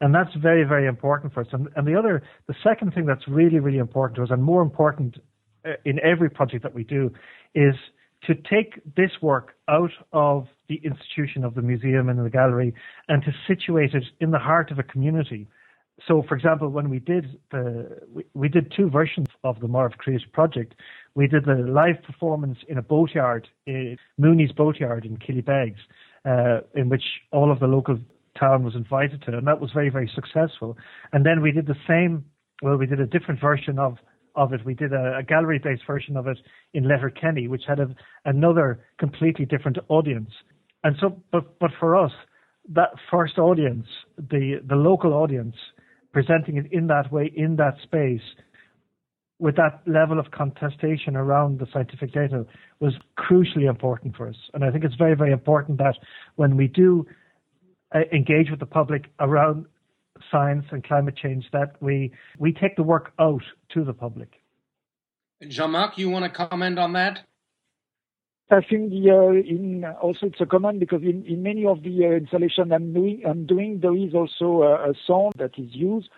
and 0.00 0.14
that's 0.14 0.34
very 0.34 0.64
very 0.64 0.86
important 0.86 1.32
for 1.32 1.40
us. 1.40 1.48
And, 1.52 1.68
and 1.76 1.86
the 1.86 1.94
other, 1.94 2.22
the 2.46 2.54
second 2.62 2.94
thing 2.94 3.06
that's 3.06 3.28
really 3.28 3.60
really 3.60 3.78
important 3.78 4.16
to 4.16 4.22
us, 4.22 4.30
and 4.30 4.42
more 4.42 4.62
important 4.62 5.18
uh, 5.64 5.72
in 5.84 6.00
every 6.00 6.30
project 6.30 6.62
that 6.62 6.74
we 6.74 6.84
do, 6.84 7.12
is 7.54 7.74
to 8.24 8.34
take 8.34 8.80
this 8.96 9.12
work 9.22 9.54
out 9.68 9.92
of 10.12 10.48
the 10.68 10.80
institution 10.84 11.44
of 11.44 11.54
the 11.54 11.62
museum 11.62 12.08
and 12.08 12.24
the 12.24 12.30
gallery 12.30 12.74
and 13.08 13.22
to 13.22 13.32
situate 13.46 13.94
it 13.94 14.04
in 14.20 14.32
the 14.32 14.38
heart 14.38 14.70
of 14.70 14.78
a 14.78 14.82
community 14.82 15.46
so, 16.06 16.22
for 16.28 16.36
example, 16.36 16.68
when 16.68 16.90
we 16.90 17.00
did 17.00 17.38
the 17.50 18.00
we, 18.12 18.24
we 18.34 18.48
did 18.48 18.72
two 18.74 18.88
versions 18.88 19.26
of 19.42 19.60
the 19.60 19.68
Marv 19.68 19.98
Creative 19.98 20.30
Project. 20.32 20.74
We 21.14 21.26
did 21.26 21.44
the 21.44 21.54
live 21.54 22.02
performance 22.02 22.58
in 22.68 22.78
a 22.78 22.82
boatyard, 22.82 23.48
in 23.66 23.96
Mooney's 24.16 24.52
boatyard 24.52 25.04
in 25.04 25.16
Killybegs, 25.16 25.80
uh, 26.24 26.60
in 26.74 26.88
which 26.88 27.02
all 27.32 27.50
of 27.50 27.58
the 27.58 27.66
local 27.66 27.98
town 28.38 28.62
was 28.62 28.76
invited 28.76 29.22
to, 29.22 29.36
and 29.36 29.46
that 29.46 29.60
was 29.60 29.72
very 29.72 29.90
very 29.90 30.10
successful. 30.14 30.76
And 31.12 31.26
then 31.26 31.42
we 31.42 31.52
did 31.52 31.66
the 31.66 31.76
same. 31.86 32.24
Well, 32.62 32.76
we 32.76 32.86
did 32.86 33.00
a 33.00 33.06
different 33.06 33.40
version 33.40 33.78
of 33.78 33.98
of 34.36 34.52
it. 34.52 34.64
We 34.64 34.74
did 34.74 34.92
a, 34.92 35.16
a 35.18 35.22
gallery-based 35.22 35.82
version 35.86 36.16
of 36.16 36.28
it 36.28 36.38
in 36.72 36.86
Letterkenny, 36.86 37.48
which 37.48 37.64
had 37.66 37.80
a, 37.80 37.88
another 38.24 38.84
completely 38.98 39.44
different 39.44 39.78
audience. 39.88 40.30
And 40.84 40.96
so, 41.00 41.20
but 41.32 41.58
but 41.58 41.72
for 41.80 41.96
us, 41.96 42.12
that 42.68 42.90
first 43.10 43.38
audience, 43.38 43.86
the 44.16 44.60
the 44.64 44.76
local 44.76 45.12
audience, 45.12 45.56
presenting 46.18 46.56
it 46.56 46.66
in 46.72 46.88
that 46.88 47.12
way, 47.12 47.32
in 47.36 47.54
that 47.54 47.76
space, 47.80 48.26
with 49.38 49.54
that 49.54 49.80
level 49.86 50.18
of 50.18 50.32
contestation 50.32 51.14
around 51.14 51.60
the 51.60 51.66
scientific 51.72 52.12
data 52.12 52.44
was 52.80 52.94
crucially 53.16 53.70
important 53.70 54.16
for 54.16 54.26
us. 54.26 54.34
And 54.52 54.64
I 54.64 54.72
think 54.72 54.82
it's 54.82 54.96
very, 54.96 55.14
very 55.14 55.30
important 55.30 55.78
that 55.78 55.96
when 56.34 56.56
we 56.56 56.66
do 56.66 57.06
uh, 57.94 58.00
engage 58.12 58.50
with 58.50 58.58
the 58.58 58.66
public 58.66 59.04
around 59.20 59.66
science 60.28 60.64
and 60.72 60.82
climate 60.82 61.14
change, 61.16 61.44
that 61.52 61.80
we, 61.80 62.10
we 62.36 62.52
take 62.52 62.74
the 62.74 62.82
work 62.82 63.12
out 63.20 63.44
to 63.74 63.84
the 63.84 63.92
public. 63.92 64.40
Jean-Marc, 65.46 65.98
you 65.98 66.10
want 66.10 66.24
to 66.24 66.48
comment 66.48 66.80
on 66.80 66.94
that? 66.94 67.27
I 68.50 68.62
think 68.62 68.90
the, 68.90 69.10
uh, 69.10 69.30
in 69.32 69.84
also 70.00 70.26
it's 70.26 70.40
a 70.40 70.46
common 70.46 70.78
because 70.78 71.02
in, 71.02 71.22
in 71.26 71.42
many 71.42 71.66
of 71.66 71.82
the 71.82 72.06
uh, 72.06 72.10
installation 72.12 72.72
I'm 72.72 72.94
doing, 72.94 73.22
I'm 73.26 73.44
doing 73.44 73.80
there 73.80 73.94
is 73.94 74.14
also 74.14 74.62
a, 74.62 74.90
a 74.90 74.94
sound 75.06 75.34
that 75.36 75.58
is 75.58 75.74
used, 75.74 76.08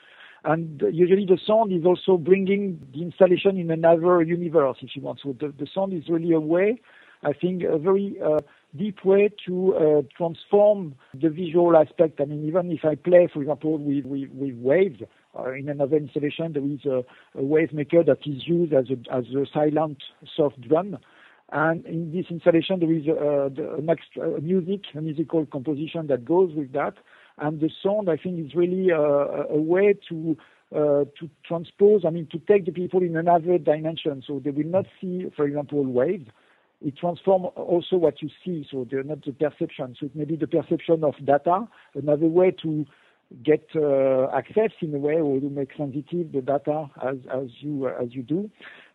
and 0.45 0.81
usually 0.93 1.27
the 1.27 1.39
sound 1.45 1.73
is 1.73 1.85
also 1.85 2.17
bringing 2.17 2.81
the 2.95 3.03
installation 3.03 3.59
in 3.59 3.69
another 3.73 4.23
universe, 4.23 4.77
if 4.81 4.91
you 4.95 5.03
want. 5.03 5.19
So 5.25 5.35
the, 5.41 5.49
the 5.59 5.67
sound 5.75 5.93
is 5.93 6.09
really 6.09 6.33
a 6.33 6.39
way, 6.39 6.81
I 7.25 7.33
think, 7.33 7.65
a 7.65 7.79
very 7.79 8.17
uh, 8.25 8.39
deep 8.77 9.05
way 9.05 9.31
to 9.47 9.75
uh, 9.75 10.03
transform 10.17 10.95
the 11.13 11.31
visual 11.31 11.77
aspect. 11.77 12.21
I 12.21 12.27
mean, 12.27 12.47
even 12.47 12.71
if 12.71 12.85
I 12.85 12.95
play, 12.95 13.29
for 13.33 13.41
example, 13.43 13.77
with 13.79 14.05
with, 14.05 14.31
with 14.31 14.55
waves. 14.55 15.03
Uh, 15.37 15.53
in 15.53 15.69
another 15.69 15.97
installation, 15.97 16.53
there 16.53 16.65
is 16.65 16.85
a, 16.87 17.05
a 17.39 17.43
wave 17.43 17.73
maker 17.73 18.03
that 18.03 18.19
is 18.27 18.49
used 18.49 18.73
as 18.73 18.87
a, 18.91 19.15
as 19.15 19.25
a 19.27 19.47
silent 19.53 19.99
soft 20.37 20.61
drum. 20.61 20.99
And 21.53 21.85
in 21.85 22.13
this 22.13 22.27
installation, 22.31 22.79
there 22.79 22.93
is 22.93 23.07
a, 23.07 23.51
the, 23.55 23.75
an 23.79 23.91
extra 23.91 24.37
uh, 24.37 24.41
music, 24.41 24.83
a 24.95 25.01
musical 25.01 25.47
composition 25.47 26.07
that 26.07 26.25
goes 26.25 26.53
with 26.55 26.73
that. 26.73 26.95
And 27.39 27.61
the 27.61 27.71
sound, 27.83 28.09
I 28.09 28.17
think, 28.17 28.39
is 28.47 28.55
really 28.55 28.93
uh, 28.93 28.97
a 28.97 29.61
way 29.61 29.95
to 30.09 30.37
uh, 30.73 31.05
to 31.19 31.29
transpose, 31.45 32.03
I 32.07 32.11
mean, 32.11 32.29
to 32.31 32.39
take 32.39 32.65
the 32.65 32.71
people 32.71 33.03
in 33.03 33.17
another 33.17 33.59
dimension. 33.59 34.23
So 34.25 34.41
they 34.45 34.51
will 34.51 34.67
not 34.67 34.87
see, 35.01 35.27
for 35.35 35.45
example, 35.45 35.85
waves. 35.85 36.29
It 36.81 36.97
transforms 36.97 37.49
also 37.57 37.97
what 37.97 38.23
you 38.23 38.31
see, 38.45 38.67
so 38.71 38.87
they're 38.89 39.03
not 39.03 39.25
the 39.25 39.33
perception. 39.33 39.97
So 39.99 40.07
it 40.07 40.15
may 40.15 40.25
be 40.25 40.37
the 40.37 40.47
perception 40.47 41.03
of 41.03 41.15
data, 41.25 41.67
another 41.95 42.27
way 42.27 42.53
to 42.63 42.87
get 43.43 43.67
uh, 43.77 44.29
access 44.35 44.71
in 44.81 44.95
a 44.95 44.99
way 44.99 45.15
or 45.15 45.41
to 45.41 45.49
make 45.51 45.71
sensitive 45.77 46.33
the 46.33 46.41
data 46.41 46.87
as, 47.03 47.17
as 47.33 47.49
you 47.61 47.89
as 47.89 48.15
you 48.15 48.23
do. 48.23 48.51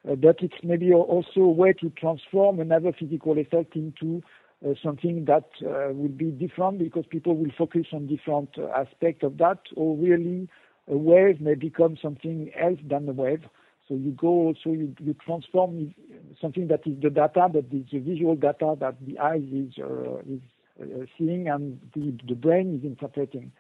Uh, 0.10 0.15
but 0.15 0.38
it's 0.41 0.56
maybe 0.63 0.94
also 0.94 1.41
a 1.41 1.50
way 1.50 1.74
to 1.74 1.89
transform 1.91 2.60
another 2.60 2.91
physical 2.98 3.38
effect 3.38 3.76
into 3.76 4.22
uh, 4.65 4.74
something 4.84 5.26
that 5.26 5.50
uh, 5.65 5.94
will 5.94 6.10
be 6.10 6.32
different 6.32 6.80
because 6.80 7.06
people 7.10 7.36
will 7.36 7.52
focus 7.58 7.88
on 7.91 8.08
different 8.08 8.50
uh, 8.58 8.68
aspects 8.70 9.24
of 9.24 9.38
that, 9.38 9.60
or 9.76 9.96
really 9.98 10.48
a 10.88 10.96
wave 10.96 11.41
may 11.41 11.56
become 11.56 11.98
something 12.02 12.52
else 12.60 12.80
than 12.88 13.10
a 13.10 13.13
wave. 13.13 13.44
So 13.88 13.96
you 13.96 14.12
go 14.12 14.28
also, 14.28 14.72
you, 14.72 14.96
you 15.00 15.15
transform 15.26 15.94
something 16.41 16.68
that 16.68 16.82
is 16.86 17.00
the 17.02 17.10
data, 17.10 17.48
but 17.52 17.65
it's 17.72 17.91
the 17.91 18.00
visual 18.00 18.36
data 18.36 18.76
that 18.80 18.96
the 19.06 19.20
eye 19.20 19.41
is, 19.52 19.74
uh, 19.80 20.20
is 20.28 20.41
uh, 20.82 21.06
seeing 21.18 21.48
and 21.48 21.80
the, 21.94 22.18
the 22.28 22.36
brain 22.36 22.80
is 22.80 22.86
interpreting. 22.86 23.52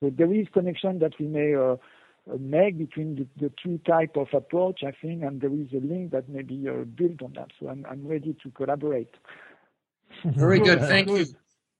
So 0.00 0.10
there 0.16 0.32
is 0.32 0.46
connection 0.52 0.98
that 1.00 1.14
we 1.18 1.26
may 1.26 1.54
make 2.38 2.78
between 2.78 3.14
the, 3.14 3.26
the 3.46 3.52
two 3.62 3.78
type 3.86 4.16
of 4.16 4.28
approach, 4.32 4.82
I 4.84 4.92
think, 4.92 5.22
and 5.22 5.40
there 5.40 5.52
is 5.52 5.72
a 5.72 5.84
link 5.84 6.10
that 6.12 6.28
may 6.28 6.42
be 6.42 6.68
uh, 6.68 6.84
built 6.84 7.22
on 7.22 7.32
that. 7.34 7.50
So 7.58 7.68
I'm, 7.68 7.86
I'm 7.88 8.06
ready 8.06 8.36
to 8.42 8.50
collaborate. 8.50 9.14
Very 10.24 10.58
good. 10.58 10.80
Thank 10.80 11.08
you. 11.08 11.26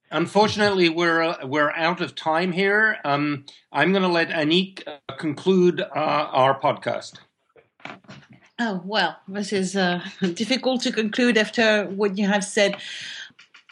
Unfortunately, 0.09 0.87
we're 0.87 1.21
uh, 1.21 1.45
we're 1.45 1.71
out 1.71 1.99
of 1.99 2.15
time 2.15 2.53
here. 2.53 2.97
Um, 3.03 3.45
I'm 3.73 3.91
going 3.91 4.03
to 4.03 4.07
let 4.07 4.29
Annick 4.29 4.87
uh, 4.87 5.15
conclude 5.15 5.81
uh, 5.81 5.93
our 5.93 6.57
podcast. 6.59 7.15
Oh 8.59 8.81
well, 8.85 9.17
this 9.27 9.51
is 9.51 9.75
uh, 9.75 10.01
difficult 10.33 10.81
to 10.83 10.93
conclude 10.93 11.37
after 11.37 11.85
what 11.87 12.17
you 12.17 12.25
have 12.25 12.45
said. 12.45 12.77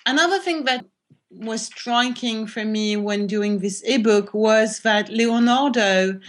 Another 0.05 0.39
thing 0.39 0.65
that 0.65 0.85
was 1.31 1.65
striking 1.65 2.47
for 2.47 2.65
me 2.65 2.97
when 2.97 3.27
doing 3.27 3.59
this 3.59 3.81
ebook 3.85 4.33
was 4.33 4.81
that 4.81 5.09
Leonardo 5.09 6.19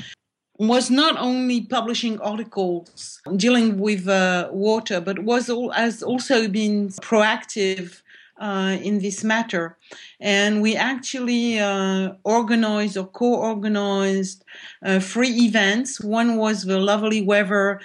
was 0.59 0.91
not 0.91 1.17
only 1.19 1.61
publishing 1.63 2.21
articles 2.21 3.21
dealing 3.37 3.79
with 3.79 4.09
uh, 4.09 4.49
water, 4.53 5.01
but 5.01 5.19
was 5.21 5.51
all, 5.51 5.71
has 5.71 6.03
also 6.03 6.49
been 6.49 6.89
proactive 6.89 8.03
uh, 8.39 8.77
in 8.83 9.01
this 9.01 9.25
matter. 9.25 9.77
And 10.21 10.63
we 10.63 10.77
actually 10.77 11.59
uh, 11.59 12.13
organized 12.25 12.97
or 12.97 13.07
co-organized 13.07 14.45
uh, 14.85 15.01
three 15.01 15.31
events. 15.31 16.01
One 16.01 16.37
was 16.37 16.65
the 16.65 16.79
lovely 16.79 17.23
weather 17.23 17.81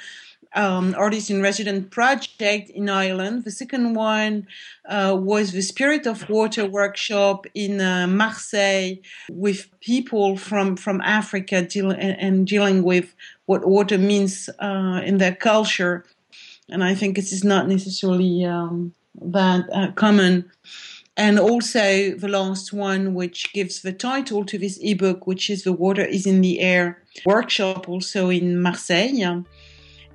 um, 0.54 0.94
artist 0.98 1.30
in 1.30 1.42
resident 1.42 1.92
project 1.92 2.70
in 2.70 2.90
Ireland. 2.90 3.46
The 3.46 3.52
second 3.52 3.94
one 3.94 4.48
uh, 4.88 5.18
was 5.20 5.52
the 5.52 5.62
Spirit 5.62 6.06
of 6.06 6.30
Water 6.30 6.66
workshop 6.66 7.46
in 7.54 7.80
uh, 7.80 8.08
Marseille 8.08 8.96
with 9.30 9.70
people 9.80 10.38
from, 10.38 10.76
from 10.76 11.02
Africa 11.02 11.62
deal- 11.62 11.92
and, 11.92 12.20
and, 12.20 12.48
dealing 12.48 12.84
with 12.84 13.16
what 13.46 13.66
water 13.66 13.98
means 13.98 14.50
uh, 14.60 15.02
in 15.04 15.18
their 15.20 15.36
culture. 15.36 16.06
And 16.70 16.84
I 16.84 16.96
think 16.96 17.16
this 17.16 17.32
is 17.32 17.44
not 17.44 17.68
necessarily 17.68 18.46
um, 18.46 18.94
that 19.22 19.66
uh, 19.74 19.92
common. 19.92 20.52
And 21.18 21.40
also 21.40 22.16
the 22.16 22.30
last 22.30 22.74
one, 22.74 23.14
which 23.14 23.54
gives 23.54 23.82
the 23.82 23.94
title 23.94 24.46
to 24.46 24.58
this 24.58 24.80
ebook, 24.82 25.28
which 25.28 25.50
is 25.50 25.64
The 25.64 25.74
Water 25.74 26.04
is 26.04 26.26
in 26.26 26.42
the 26.42 26.62
Air 26.62 27.04
workshop, 27.26 27.88
also 27.88 28.30
in 28.30 28.62
Marseille. 28.62 29.44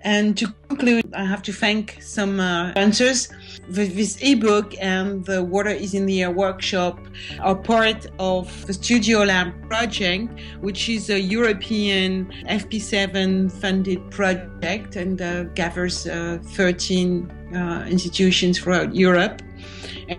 And 0.06 0.36
to 0.36 0.54
conclude, 0.68 1.12
I 1.14 1.24
have 1.24 1.42
to 1.42 1.52
thank 1.52 1.98
some 2.00 2.38
uh, 2.38 2.70
sponsors. 2.70 3.28
This 3.68 4.16
ebook 4.22 4.72
and 4.80 5.24
the 5.24 5.42
Water 5.42 5.70
is 5.70 5.94
in 5.94 6.06
the 6.06 6.22
Air 6.22 6.30
workshop 6.30 7.00
are 7.40 7.56
part 7.56 8.06
of 8.20 8.46
the 8.68 8.72
Studio 8.72 9.24
Lab 9.24 9.52
project, 9.68 10.28
which 10.60 10.88
is 10.88 11.10
a 11.10 11.18
European 11.18 12.32
FP7 12.48 13.50
funded 13.50 14.08
project 14.12 14.94
and 14.94 15.20
uh, 15.20 15.42
gathers 15.58 16.06
uh, 16.06 16.38
13 16.40 17.28
uh, 17.56 17.84
institutions 17.88 18.60
throughout 18.60 18.94
Europe. 18.94 19.42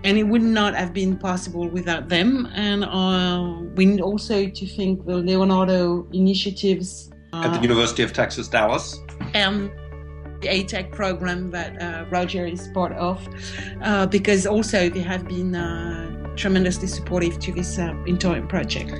And 0.04 0.18
it 0.18 0.24
would 0.24 0.42
not 0.42 0.74
have 0.74 0.92
been 0.92 1.16
possible 1.16 1.66
without 1.66 2.10
them. 2.10 2.46
And 2.54 2.84
uh, 2.84 3.62
we 3.74 3.86
need 3.86 4.02
also 4.02 4.50
to 4.50 4.66
thank 4.66 5.06
the 5.06 5.16
Leonardo 5.16 6.06
initiatives 6.12 7.10
at 7.32 7.54
the 7.54 7.60
University 7.60 8.02
of 8.02 8.12
Texas, 8.12 8.48
Dallas. 8.48 9.00
And 9.34 9.70
the 10.40 10.48
ATEC 10.48 10.92
program 10.92 11.50
that 11.50 11.80
uh, 11.82 12.04
Roger 12.10 12.46
is 12.46 12.68
part 12.68 12.92
of, 12.92 13.26
uh, 13.82 14.06
because 14.06 14.46
also 14.46 14.88
they 14.88 15.00
have 15.00 15.26
been 15.26 15.54
uh, 15.54 16.34
tremendously 16.36 16.86
supportive 16.86 17.38
to 17.40 17.52
this 17.52 17.78
uh, 17.78 17.94
entire 18.06 18.42
project. 18.46 18.90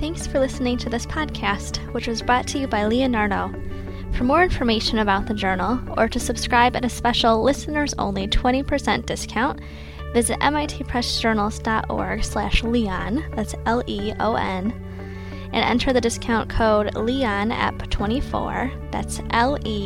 Thanks 0.00 0.26
for 0.26 0.38
listening 0.38 0.76
to 0.78 0.90
this 0.90 1.06
podcast, 1.06 1.78
which 1.92 2.06
was 2.06 2.20
brought 2.20 2.46
to 2.48 2.58
you 2.58 2.66
by 2.66 2.84
Leonardo. 2.84 3.54
For 4.12 4.24
more 4.24 4.42
information 4.42 4.98
about 4.98 5.26
the 5.26 5.34
journal, 5.34 5.80
or 5.96 6.08
to 6.08 6.20
subscribe 6.20 6.76
at 6.76 6.84
a 6.84 6.90
special 6.90 7.42
listeners 7.42 7.94
only 7.96 8.26
20% 8.26 9.06
discount, 9.06 9.60
Visit 10.12 10.40
mitpressjournals.org 10.40 12.24
slash 12.24 12.64
leon, 12.64 13.24
that's 13.36 13.54
L-E-O-N, 13.66 14.72
and 15.52 15.64
enter 15.64 15.92
the 15.92 16.00
discount 16.00 16.50
code 16.50 16.94
LEONEP24, 16.94 18.90
that's 18.90 19.20
L-E-O-N-E-P 19.30 19.84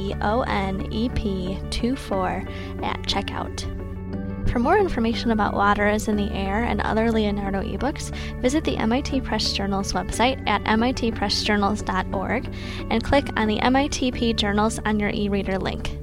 24 1.70 2.44
at 2.82 3.02
checkout. 3.02 3.70
For 4.50 4.58
more 4.60 4.78
information 4.78 5.30
about 5.30 5.54
Water 5.54 5.88
is 5.88 6.06
in 6.06 6.16
the 6.16 6.30
Air 6.32 6.62
and 6.64 6.80
other 6.82 7.10
Leonardo 7.10 7.60
ebooks, 7.62 8.14
visit 8.40 8.62
the 8.62 8.76
MIT 8.76 9.22
Press 9.22 9.52
Journals 9.52 9.92
website 9.92 10.46
at 10.48 10.62
mitpressjournals.org 10.64 12.54
and 12.90 13.02
click 13.02 13.28
on 13.36 13.48
the 13.48 13.58
MITP 13.58 14.36
Journals 14.36 14.78
on 14.84 15.00
your 15.00 15.10
e 15.10 15.28
reader 15.28 15.58
link. 15.58 15.98